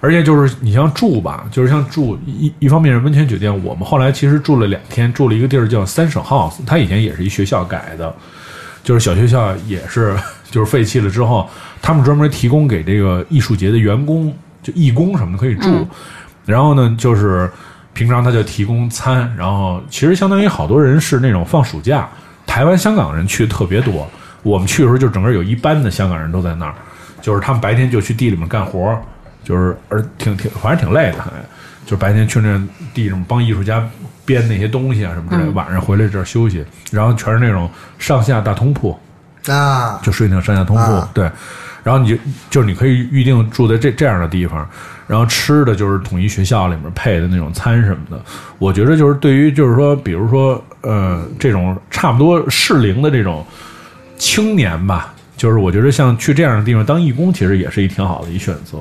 [0.00, 8.12] 而且就是你像住吧，就是像住一一方面是温泉酒店，我们后来其实住了两天，住了一个地儿叫三省 House，它以前也是一学校改的，
[8.82, 10.16] 就是小学校也是
[10.50, 11.48] 就是废弃了之后，
[11.80, 15.88] 他们专门提供给这个艺术节的员工，就义工什么的可以住，
[16.44, 17.50] 然后呢就是。
[17.92, 22.08] 平常他就提供餐，然后其实相当于好多人是那种放暑假，
[22.46, 24.08] 台湾、香港人去的特别多。
[24.44, 26.74] 我们去的时候就整个有一班的香港人都在那儿，
[27.20, 28.96] 就是他们白天就去地里面干活，
[29.42, 31.30] 就是而挺挺反正挺累的，还
[31.84, 32.62] 就是白天去那
[32.94, 33.84] 地上帮艺术家
[34.24, 38.98] 编那些东西啊什么之类的，晚上回来这儿休息，然后全是那种上下大通铺，
[39.48, 41.28] 啊，就睡那种上下通铺，啊对。
[41.90, 42.16] 然后你就
[42.48, 44.64] 就是你可以预定住在这这样的地方，
[45.08, 48.22] 然后吃的就是统一学校里面配的那种餐什么的。
[48.60, 53.44] 我觉得就是对于就是说，比如说呃这种差不多适龄的这种
[54.16, 58.78] 青年吧，就是我觉得像去这样的地方当义工，其实也是一挺好的一选择。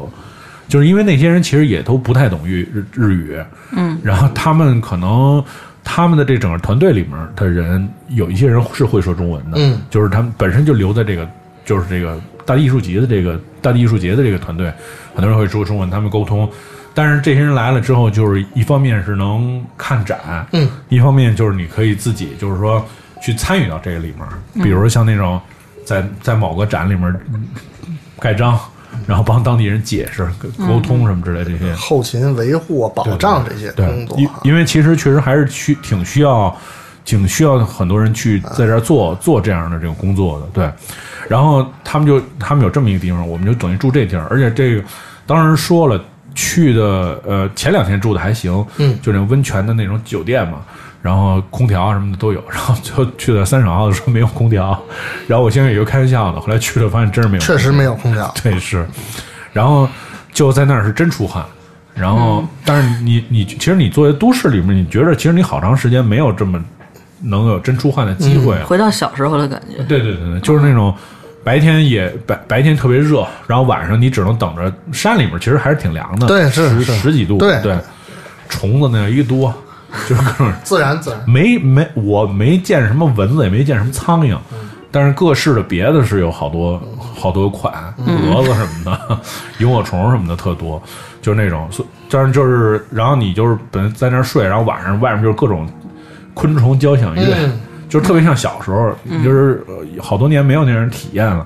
[0.68, 3.36] 就是因为那些人其实也都不太懂日日日语，
[3.76, 5.44] 嗯，然后他们可能
[5.84, 11.28] 他们的这整个团队里面的人，有一些人是会说中文的，嗯，就是他们本身就留在这个，
[11.66, 14.74] 就是这个大地艺术节的这个大地艺术节的这个团队，
[15.14, 16.50] 很多人会说中文，他们沟通。
[16.96, 22.84] 但是这些人来了之后，就是一方面是能看展，嗯，一方面就是你可以自己就是说
[23.22, 25.40] 去参与到这个里面，比如说像那种
[25.86, 27.48] 在在某个展里面嗯
[28.20, 28.60] 盖章，
[29.06, 30.28] 然后帮当地人解释、
[30.58, 31.72] 沟通什么之类这些。
[31.76, 36.58] 后勤维护、保障这些对工，作因啊，因为其实确实还是需挺需要，
[37.06, 40.72] 挺需要很多人去在这儿做做这样的这种工作的，对。
[41.30, 44.84] 然后他们就他们有这么一个地方，我们就等于住这地儿，而且这个
[45.26, 46.04] 当时说了，
[46.36, 50.58] 去的呃前两天住的还行，嗯就那种温泉的那种酒店嘛。
[51.02, 54.78] 然后空调啊什么的都有，然后最后去了三省号的时候没有空调，
[55.28, 58.34] 然后我现在也就开玩笑的，后来去了发现真是没有空调，确实没有空调。
[58.44, 58.86] 对，是，
[59.54, 59.88] 然后
[60.34, 61.42] 就在那儿是真出汗，
[61.96, 66.62] 然后、但是你你其实你作为都市里面，你觉得其实你好长时间没有这么
[67.22, 68.66] 能有真出汗的机会了。
[68.66, 69.82] 回到小时候的感觉。
[69.84, 70.94] 对对对对，就是那种
[71.44, 76.94] 白天也白白天特别热，然后晚上你只能等着山里面其实还是挺凉的，十对是是。
[76.96, 77.62] 十几度，对。
[77.62, 77.78] 对，
[78.50, 79.54] 虫子呢一多，
[80.08, 84.38] 就是各种自然自然，没没我没见什么蚊子，也没见什么苍蝇，
[84.92, 86.82] 但是各式的别的是有好多
[87.16, 89.20] 好多款，蛾子什么的，
[89.60, 90.82] 萤火虫什么的特多，
[91.22, 95.68] 就是那种，所但是就是，然后你就是本来在那儿睡，然后晚上外面就是各种
[96.34, 97.60] 昆虫交响乐，嗯
[97.90, 101.46] 就是特别像小时候，你就是呃好多年没有那种体验了。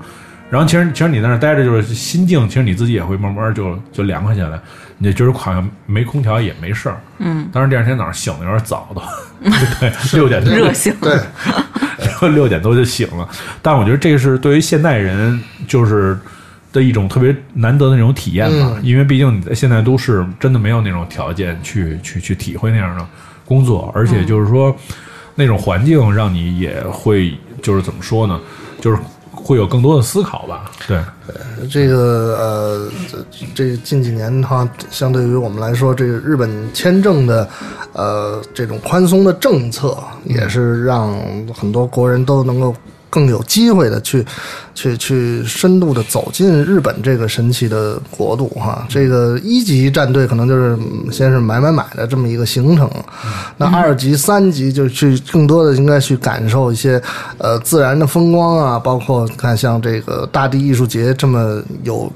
[0.50, 4.60] 然后其实其实你在那儿待着就是心境，其实你自己也会慢慢就就凉快下来，
[5.00, 7.02] 你就觉得好像没空调也没事儿。
[7.18, 9.02] 嗯，当然第二天早上醒的有点早都，
[9.80, 11.18] 对， 六点多热性，对，
[12.30, 13.28] 六点多就醒了。
[13.64, 16.16] 但我觉得这是对于现代人就是
[16.72, 23.04] 的一种特别难得的那种体验吧，因为毕竟你在现代都市真的没有那种条件去去去体会那样的
[23.44, 24.76] 工作，而且就是说、
[25.36, 28.40] 那种环境让你也会就是怎么说呢，
[28.80, 28.98] 就是
[29.32, 30.72] 会有更多的思考吧。
[30.88, 31.00] 对，
[31.70, 37.50] 这个呃，这这近几年哈，相对于我们来说，这个日本签证的
[37.94, 41.14] 呃这种宽松的政策，也是让
[41.54, 42.74] 很多国人都能够
[43.14, 44.26] 更有机会的去
[44.74, 48.88] 去去深度的走进日本这个神奇的国度哈。
[48.90, 50.76] 这个一级战队可能就是
[51.12, 52.90] 先是买买买的这么一个行程，
[53.58, 57.00] 那二级、三级就去更多的应该去感受一些
[57.38, 62.12] 呃自然的风光啊，包括看像这个大地艺术节这么有。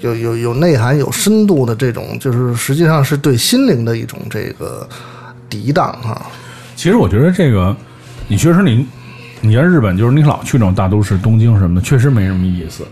[0.00, 4.84] 有有有内涵、有深度的这种，就是实际上是对心灵的一种这个
[5.48, 6.20] 涤荡哈。
[6.74, 7.76] 其实我觉得这个，
[8.26, 8.84] 你确实你，
[9.42, 12.82] 你像日本，就是你老去那种大都市，东京什么的，确实没什么意思。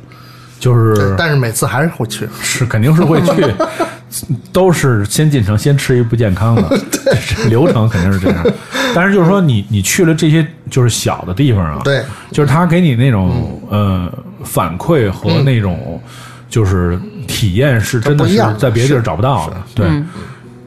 [0.58, 3.50] 就是但是每次还是会去，是肯定是会去，
[4.52, 8.46] 都是先进城先吃一不健康的，这流程肯定是这样。
[8.94, 16.00] 但是就是说你你去了这些就是小的地方啊，对，就是他给你那种、呃反馈和那种
[16.48, 19.56] 就是体验是真的是在别的地儿找不到的。
[19.74, 19.86] 对，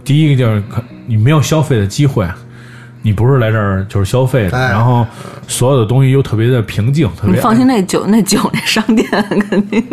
[0.03, 2.27] 第一个就是可你没有消费的机会。
[3.03, 4.71] 你不是来这儿就是消费的，哎。
[4.71, 5.05] 然后
[5.47, 9.07] 所有的东西又特别的平静，特别你放心，那酒那酒那商店
[9.49, 9.83] 肯定。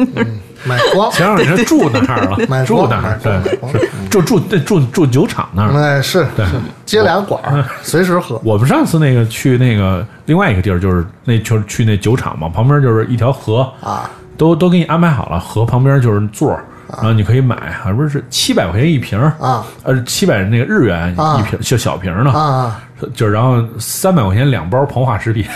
[0.64, 1.10] 买光。
[1.10, 5.72] 前两天住那儿了， 买住那儿，对买，光是住住对住住酒厂那儿。
[5.72, 6.44] 哎，是是，
[6.86, 8.40] 接俩管儿， 随时喝。
[8.44, 16.62] 我们上次那个去那个另外一个地儿，就是那就是去那酒厂嘛，旁边就是一条河啊，都都给你安排好了，河旁边就是座儿，
[16.96, 22.80] 然后你可以买，还不是七百块钱一瓶儿啊，呃，七百那个日元啊一瓶，就小瓶儿呢，啊
[23.14, 25.46] 就是然后三百块钱两包膨化食品，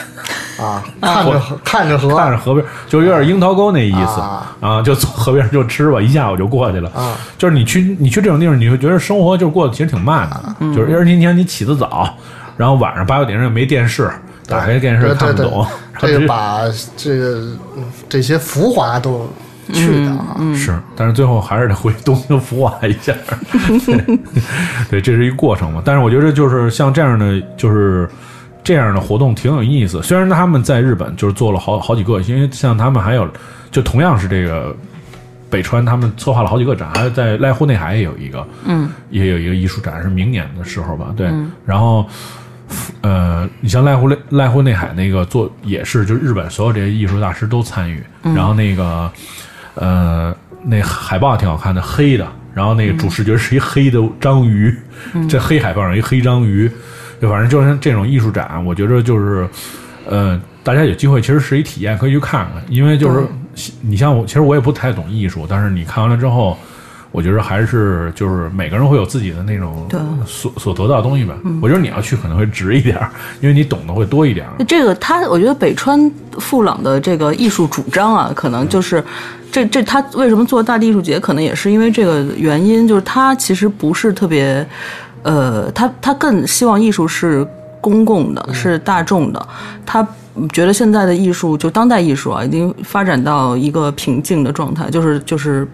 [0.59, 4.21] 啊， 看着看着喝看着河边就有点樱桃沟那意思。
[4.21, 4.57] 啊。
[4.61, 6.89] 啊，就从河边就吃吧，一下午就过去了。
[6.91, 7.17] 啊。
[7.37, 12.09] 就是你去你去这种地方，你会觉得生活就过得其实挺慢的，嗯就是而且你想你起得早，
[12.57, 14.11] 然后晚上八九点钟又没电视，
[14.47, 15.67] 打开电视看不懂，
[15.99, 16.61] 这个把
[16.97, 17.41] 这个
[17.77, 19.31] 嗯这些浮华都
[19.75, 20.37] 去的啊。
[20.55, 23.13] 是，但是最后还是得回东京服化一下。
[23.85, 24.19] 对，
[24.89, 25.83] 对，这是一个过程嘛。
[25.85, 28.09] 但是我觉得就是像这样的，就是
[28.63, 30.03] 这样的活动挺有意思。
[30.03, 33.29] 虽然他们在日本就是做了好好几个，因为像他们还有
[33.71, 34.75] 就同样是这个
[35.51, 41.13] 北川，他们策划了好几个展，还有在濑户内海也有一个，嗯，也有一个艺术展，是明年的时候吧。
[41.17, 41.31] 对，
[41.67, 42.07] 然后。
[43.03, 49.09] 呃，你像濑户内濑户内海那个做也是，就日本所有这些艺术大师都参与，然后那个
[49.75, 54.75] 呃那海报挺好看的，黑的，然后那个主视觉是一黑的章鱼，
[55.29, 56.71] 这黑海报上一黑章鱼，
[57.21, 59.49] 就反正就是这种艺术展，我觉得就是
[60.09, 63.27] 呃大家有机会其实是一体验，可以去看看，因为就是
[63.81, 66.59] 你像我，其实我也不太懂艺术，但是你看完了之后。
[67.15, 71.37] 我觉得还是就是每个人会有自己的那种对所所得到的东西吧。
[71.63, 73.09] 我觉得你要去可能会值一点儿，
[73.41, 74.65] 因为你懂得会多一点儿。
[74.65, 76.11] 这个他，我觉得北川
[76.41, 79.01] 富朗的这个艺术主张啊，可能就是
[79.53, 84.67] 这这他为什么做大地艺术节，可能也是因为这个原因，就是他其实不是特别，
[85.23, 87.47] 呃，他他更希望艺术是
[87.81, 89.49] 公共的，是大众的，
[89.87, 90.05] 他。
[90.53, 95.67] 觉得现在的艺术，就当代艺术啊，已经发展到一个瓶颈的状态，就是就是，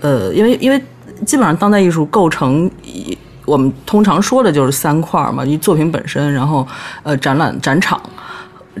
[0.00, 0.80] 呃，因为因为
[1.26, 6.66] 基本上当代艺术构成一我们通常说的就是三块嘛，一作品本身，然后
[7.02, 8.00] 呃展览展场、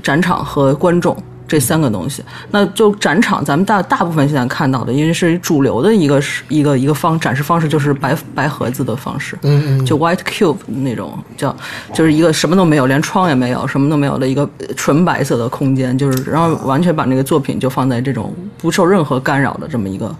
[0.02, 1.16] 展场和观众
[1.46, 2.22] 这三个东西。
[2.50, 11.54] 那就展场，咱们大大部分现在看到的，因为是主流的一个是一个一个方展示方式，就是白白盒子的方式，嗯嗯，就 white cube 那种叫，
[11.92, 20.14] 就是一个什么都没有，连窗也没有，什么都没有的一个纯白色的空间，就是然后完全把那个作品就放在这种不受任何干扰的这么一个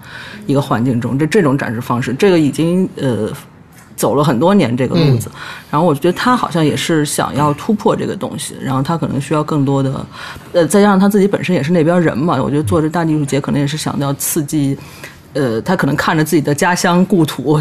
[0.47, 3.31] 一个环境中，这这种展示方式，这个已经呃。
[3.97, 5.31] 走了很多年这个路子，
[5.71, 10.07] 然后我觉得他好像也是想要突破这个东西，然后他可能需要更多的，
[10.53, 14.77] 呃，再加上他自己本身也是那边人嘛，我觉得做这大地艺术节可能也是想要刺激，
[15.33, 17.61] 呃，他可能看着自己的家乡故土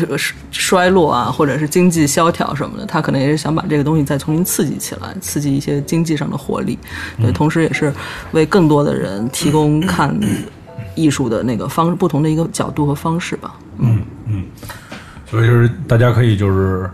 [0.51, 6.77] 衰落啊，或者是经济萧条什么的，他可能也是想把这个东西再重新刺激起来，刺激一些经济上的活力，
[7.21, 7.93] 对，同时也是
[8.31, 10.17] 为更多的人提供看
[10.95, 13.55] 艺术的那个方不同的一个角度和方式吧。
[15.33, 16.87] 所以就是大家可以就是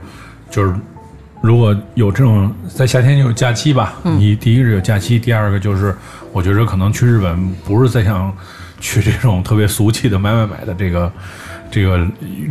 [0.49, 0.73] 就是，
[1.41, 5.93] 如果有这种在夏天有假期吧，你第一个是有假期，第二个就是
[6.31, 8.33] 我觉得可能去日本不是在想
[8.79, 11.11] 去这种特别俗气的买买买的这个
[11.69, 11.97] 这个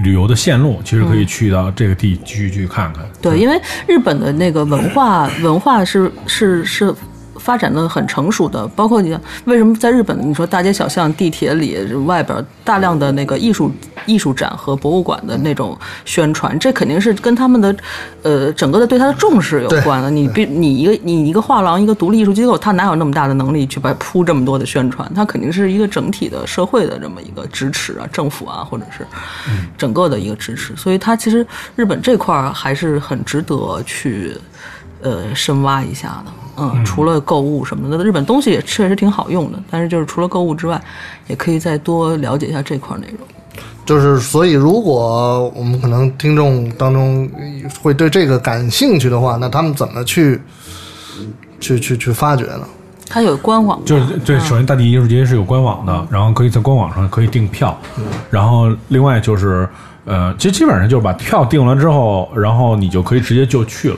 [0.03, 3.03] 旅游的线路，其实可以去到这个地区去看看。
[3.23, 6.95] 对，因为日本的那个文化文化是是是
[7.39, 13.71] 发展的很成熟的，包括你为什么在日本，你说大街小巷、地铁里外边大量的那个艺术
[14.07, 17.77] 艺术展和博物馆的那种宣传，这肯定是跟他们的
[18.23, 20.11] 呃整个的对它的重视有关的。
[20.11, 25.11] 你必你一个你一个画廊一个独立艺术机构，它哪有那么大的能力去把铺这么多的宣传？
[25.15, 29.07] 它肯定是一个整体的社会的这么一个支持啊，政府啊，或者是
[29.77, 30.75] 整个的一个支持。
[30.77, 34.37] 所以它其实日本这块儿还是很值得去
[35.03, 36.33] 呃深挖一下的。
[36.61, 39.59] 嗯，除了购物什么的，日本东西也确实挺好用的。
[39.71, 40.81] 但是就是除了购物之外，
[41.29, 43.19] 也可以再多了解一下这块内容。
[43.87, 47.31] 就是，所以如果我们可能听众当中
[47.81, 50.41] 会对这个感兴趣的话，那他们怎么去
[51.61, 52.63] 去去去发掘呢？
[53.09, 57.79] 它有官网，就是对，首先大地艺术节是有官网的，然后可以在官网上可以订票，
[58.31, 59.67] 然后另外就是
[60.05, 63.97] 呃，其实基本上就是把票订了之后，然后你就可以直接就去了。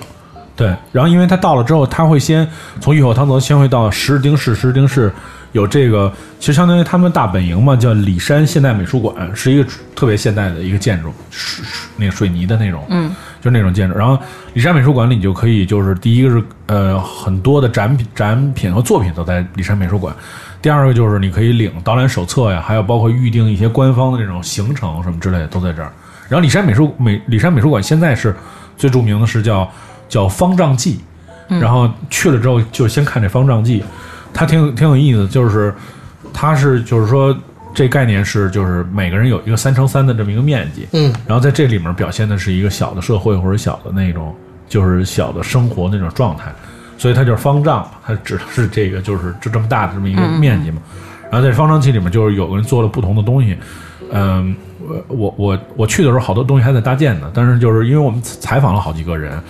[0.61, 2.47] 对，然后因为他到了之后，他会先
[2.83, 5.11] 从玉口汤泽先会到石丁市，石丁市
[5.53, 11.65] 有这个，其实相当于他们大本营嘛，叫里山现代美术馆，是一个特别现代的一个建筑，水
[11.97, 13.97] 那个水泥的那种，嗯，就那种建筑。
[13.97, 14.19] 然后
[14.53, 20.15] 里山美术馆里，你就可以就是第一个是呃很多的展品、展品和作品都在里山美术馆。
[20.61, 25.91] 第二个就是你可以领导览手册呀，还有包括预定一些官方的这种行程什么之类的都在这儿。
[26.29, 28.37] 然后里山美术美里山美术馆现在是
[28.77, 29.67] 最著名的是叫
[30.11, 31.01] 叫方丈记，
[31.49, 33.83] 然后去了之后就先看这方丈记，
[34.35, 35.75] 它挺有挺有意思，就是
[36.35, 37.35] 它是就是说
[37.73, 44.35] 这概念是就是每个人有一个三乘三的这么一个面积，嗯，然后在这里面表现的是一个小的社会或者小的那种
[44.69, 46.53] 就是小的生活那种状态，
[46.99, 50.83] 所以它就是方丈，它指的是这个就是就这么大的这么一个面积嘛。
[51.31, 53.57] 然后在方丈记里面就是有个人做了不同的东西，
[54.11, 54.53] 嗯，
[55.07, 59.41] 我我我我去的时候好多东西还在搭建呢，但是就是因为我们采访了好几个人，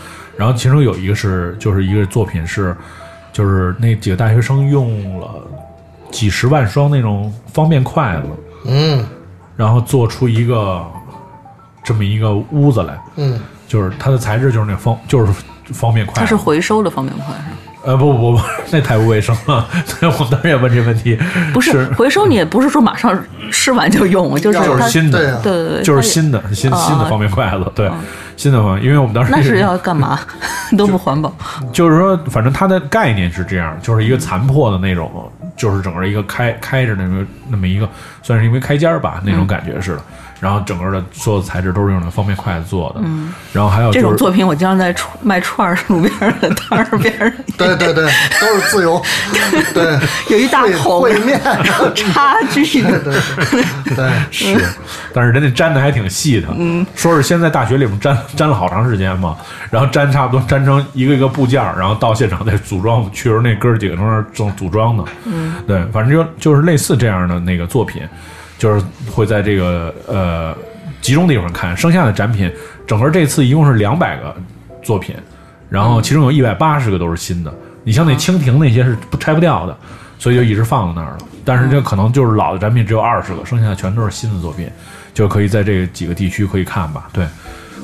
[0.41, 2.75] 然后其中有一个是就是一个作品是
[3.31, 5.29] 就是那几个大学生用了
[6.11, 8.29] 几十万双那种方便筷子，
[8.65, 9.07] 嗯。
[9.55, 10.83] 然后做出一个
[11.85, 13.39] 这么一个屋子来，嗯，
[13.69, 15.31] 就是它的材质就是那方就是
[15.67, 16.15] 方便筷。
[16.15, 17.57] 子，它是回收的方便筷是吧？
[17.85, 19.67] 呃不不不， 那太不卫生了。
[19.87, 21.19] 所以我当时也问这问题，
[21.53, 23.19] 不是回收，你也不是说马上
[23.51, 27.91] 吃完就用，就是它就是新的，对啊对对对，就是新的新新的方便筷子，对，
[28.37, 30.19] 新的方便，因为我们当时那是要干嘛？
[30.79, 31.35] 都不环保。
[31.73, 35.11] 就是说，反正它的概念是这样，就是一个残破的那种，
[35.57, 37.89] 就是整个一个开开着那么那么一个，
[38.23, 40.03] 算是因为开间儿吧，那种感觉似的。
[40.41, 48.11] 然后整个的所有的材质都是用的方便筷子做的，嗯，然后还有就是这种作品，我经常在串卖串儿路边的摊儿边儿， 对对对，
[48.41, 49.01] 都是自由，
[49.75, 51.39] 对，有一大口烩面，
[51.95, 52.83] 差距。
[52.83, 53.15] 对对
[53.95, 54.59] 对，是，
[55.13, 59.37] 但是人家粘的还挺细的，嗯，说是先在大学里面粘粘了好长时间嘛，
[59.71, 68.03] 然后粘差不多粘成一个一个部件儿，然后到现场再组装，去时候那哥儿几个从那儿正组装呢，嗯，对，反正就就是类似这样的那个作品，
[68.61, 70.55] 就是会在这个呃
[71.01, 72.53] 集中地方看，剩下的展品，
[72.87, 74.37] 整个这次一共是两百个
[74.83, 75.17] 作品，
[75.71, 77.51] 然后其中有一百八十个都是新的，
[77.85, 79.75] 你像那蜻蜓那些是不拆不掉的，
[80.19, 81.19] 所以就一直放在那儿了。
[81.43, 84.71] 但是这可能就是老的展品只有二十个，剩下的全都是新的作品，
[85.15, 87.09] 就可以在这几个地区可以看吧。
[87.15, 87.27] 对，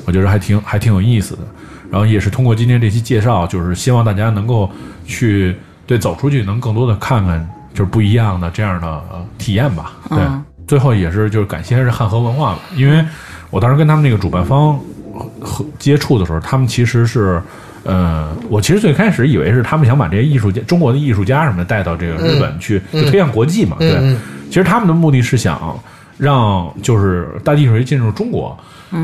[0.05, 1.41] 我觉得还挺还挺有意思的。
[1.89, 4.69] 然后也是通过今天这期介绍，就是希望大家能够
[5.07, 5.57] 去
[5.87, 9.01] 对走出去，能更多的看看就是不一样的这样的
[9.39, 9.93] 体验吧。
[10.09, 10.19] 对，
[10.67, 13.03] 最后也是就是感谢是汉和文化吧，因为
[13.49, 14.79] 我当时跟他们那个主办方
[15.39, 17.41] 和接触的时候，他们其实是。
[17.83, 23.77] 呃，我其实最开始以为是他们想把这些艺术家、中国的艺术家什么的带到这个日本去，就推向国际嘛。
[23.79, 25.79] 对，嗯其实他们的目的是想
[26.17, 28.57] 让就是大地艺术节进入中国，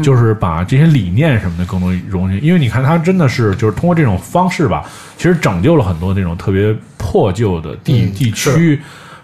[0.03, 2.43] 就是把这些理念什么的更多融进。
[2.43, 4.83] 因为你看，他真的是就是通过这种方式吧，
[5.15, 8.81] 其实拯救了很多那种特别破旧的地、嗯地区。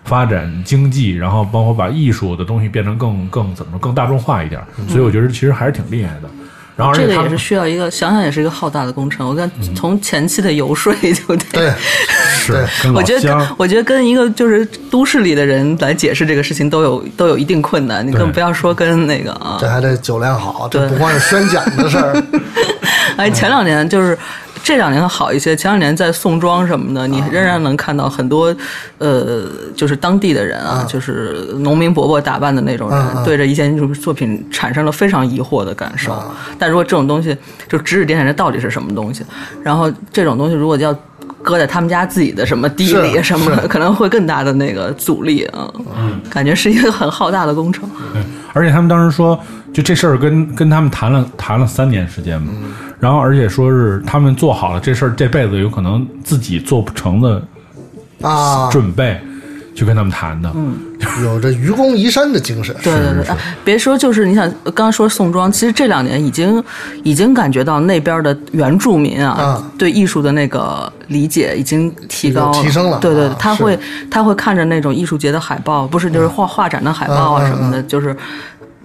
[0.09, 6.29] 发展经济，然后包括把艺术的东西变成更更怎么说更大众化一点，所以我觉得其实还是挺厉害的。
[6.75, 9.27] 然后这个也是需要一个想想也是一个浩大的工程。
[9.27, 11.73] 我看从前期的游说就得，对，
[12.31, 12.53] 是
[12.95, 19.57] 我觉得跟我觉得跟一个就是都市里的人来解释这个事情都有都有一定困难，你更不要说跟那个啊。
[19.59, 20.89] 这，还得酒量好，这对。
[20.89, 22.23] 不光是宣讲的事儿，
[23.17, 24.17] 哎，前两年就是
[24.63, 28.55] 这两年好一些，前两年在宋庄什么的，你仍然能看到很多，
[28.97, 29.45] 呃，
[29.75, 36.21] 就是当地的人啊，就是农民伯伯打扮的那种人，对着一件艺术作品产生了非常疑惑的感受。
[36.57, 37.35] 但如果这种东西
[37.67, 39.23] 就指指点点，这到底是什么东西？
[39.63, 40.95] 然后这种东西如果要
[41.41, 45.71] 搁在他们家自己的什么地里什么的，可能会更大的那个阻力啊。
[45.97, 47.89] 嗯，感觉是一个很浩大的工程。
[48.13, 48.21] 对，
[48.53, 49.39] 而且他们当时说，
[49.73, 52.71] 就这事儿跟跟他们谈了谈了三年时间嘛，嗯。
[52.99, 57.41] 然后而且说是他们做好了这事儿这辈子有可能自己做不成的
[58.21, 59.17] 啊，准备，
[59.79, 60.51] 去跟他们谈的。
[60.55, 60.77] 嗯，
[61.23, 62.75] 有着愚公移山的精神。
[62.83, 66.61] 对对对，啊别说就是你想刚刚说宋庄，其实这两年已经
[67.03, 69.71] 已经感觉到那边的原住民啊，啊。
[69.77, 73.79] 对艺术的那个理解已经提高有提升了对对啊，他会
[74.11, 78.13] 他会看着那种艺术节的海报，不是就是画画展的海报啊什么的，就是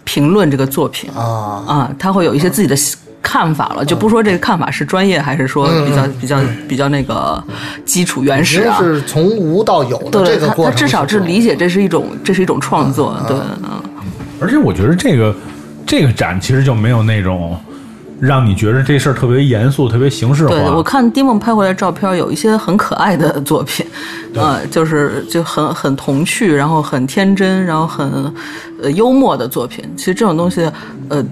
[0.05, 1.11] 评论这个作品。
[1.13, 2.77] 啊，啊，他会有一些自己的
[3.25, 7.43] 看法了，就不说这个看法是专业还是说嗯比较比较比较那个
[7.87, 8.79] 基础原始啊。
[8.79, 10.75] 是从无到有的他，这个过程。
[10.75, 13.83] 他至少是理解这是一种，这是一种创作，对，嗯，
[14.39, 15.35] 而且我觉得这个
[15.87, 17.59] 这个展其实就没有那种
[18.21, 20.51] 让你觉得这事儿特别严肃、特别形式化。
[20.51, 23.85] 对，我看丁梦拍回来的照片，有一些很可爱的作品，
[24.35, 28.33] 呃，就是就很很童趣，然后很天真，然后很
[28.83, 29.85] 呃幽默的作品。
[29.97, 30.71] 其实这种东西，
[31.09, 31.23] 呃，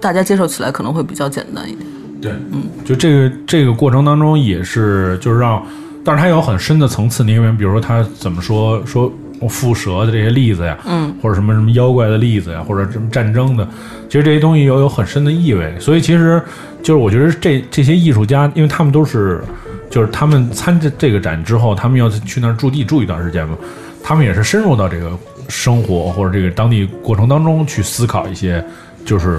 [0.00, 1.86] 大家接受起来可能会比较简单一点。
[2.20, 5.64] 对，嗯，就这个这个过程当中也是，就是让，
[6.04, 7.22] 但是它有很深的层次。
[7.22, 13.64] 你因为比如说他怎么说说蝮蛇的这些例子呀，嗯，或者什么什么妖怪的例子呀，或者什么战争的，
[14.08, 15.72] 其实这些东西有有很深的意味。
[15.78, 16.42] 所以其实
[16.82, 19.40] 就是我觉得这这些艺术家，因为他们都是，
[19.88, 23.56] 就是他们参这这个展之后，他们要去那儿驻地住一段时间嘛，
[24.02, 25.16] 他们也是深入到这个
[25.48, 28.64] 生活或者这个当地过程当中去思考一些，
[29.04, 29.38] 就是。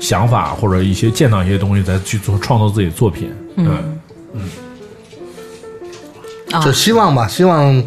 [0.00, 3.30] 想法或者一些见到一些东西，再去做创作自己的作品。
[3.56, 4.00] 嗯。
[4.32, 4.40] 嗯。
[6.64, 7.80] 就希望吧，希望，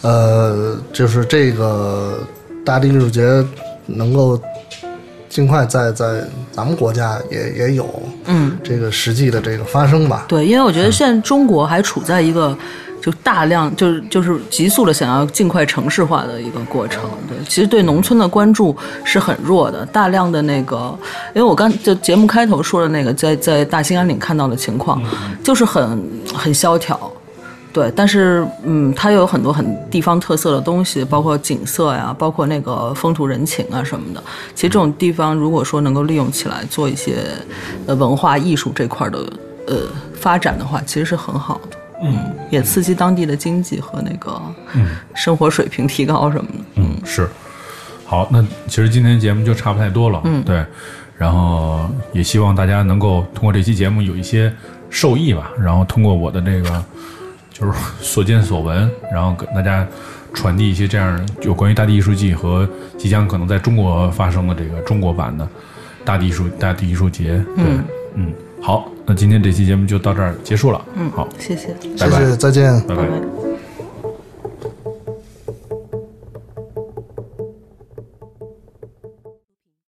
[0.00, 2.18] 呃，就是这个
[2.64, 3.22] 大地艺术节
[3.86, 4.36] 能够
[5.28, 7.88] 尽快在在咱们国家也也有，
[8.24, 10.24] 嗯，这个实际的这个发生吧。
[10.26, 12.58] 对，因为我觉得现在中国还处在一个
[13.00, 17.02] 就大量就是就是急速的想要尽快城市化的一个过程。
[17.28, 20.96] 对，其实对农村的关注是很弱的，大量的那个，
[21.34, 25.02] 因为我刚就节目开头说的那个，在在大兴安岭看到的情况，
[25.42, 26.02] 就是很
[26.34, 26.98] 很萧条。
[27.70, 34.20] 对，但是嗯，它又有很多很地方特色的东西，包括景色呀，包括那个风土人情啊什么的。
[34.54, 37.18] 其实这种地方，如果说能够利用起来做一些
[37.86, 39.18] 呃文化艺术这块的
[39.66, 39.76] 呃
[40.14, 41.76] 发展的话，其实是很好的。
[42.02, 42.16] 嗯，
[42.50, 44.40] 也刺激当地的经济和那个
[45.14, 46.58] 生活水平提高什么的。
[46.76, 47.28] 嗯，是。
[48.04, 50.20] 好，那其实今天节目就差不太多了。
[50.24, 50.64] 嗯，对。
[51.16, 54.52] 然后也希望大家能够通过这期节目有一些
[54.88, 56.84] 受益吧，然后通过我的这个
[57.52, 59.84] 就是所见所闻，然后跟大家
[60.32, 65.48] 传递一些这样有关于大地艺术季和即将可能在中国发生的这个中国版的
[66.04, 67.44] 大地艺术大地艺术节。
[67.56, 67.64] 对，
[68.14, 70.84] 嗯好，那今天这期节目就到这儿结束了。
[70.94, 72.80] 嗯，好，谢谢，拜拜谢谢，再见。
[72.86, 73.02] 拜拜。
[73.02, 73.47] 拜拜。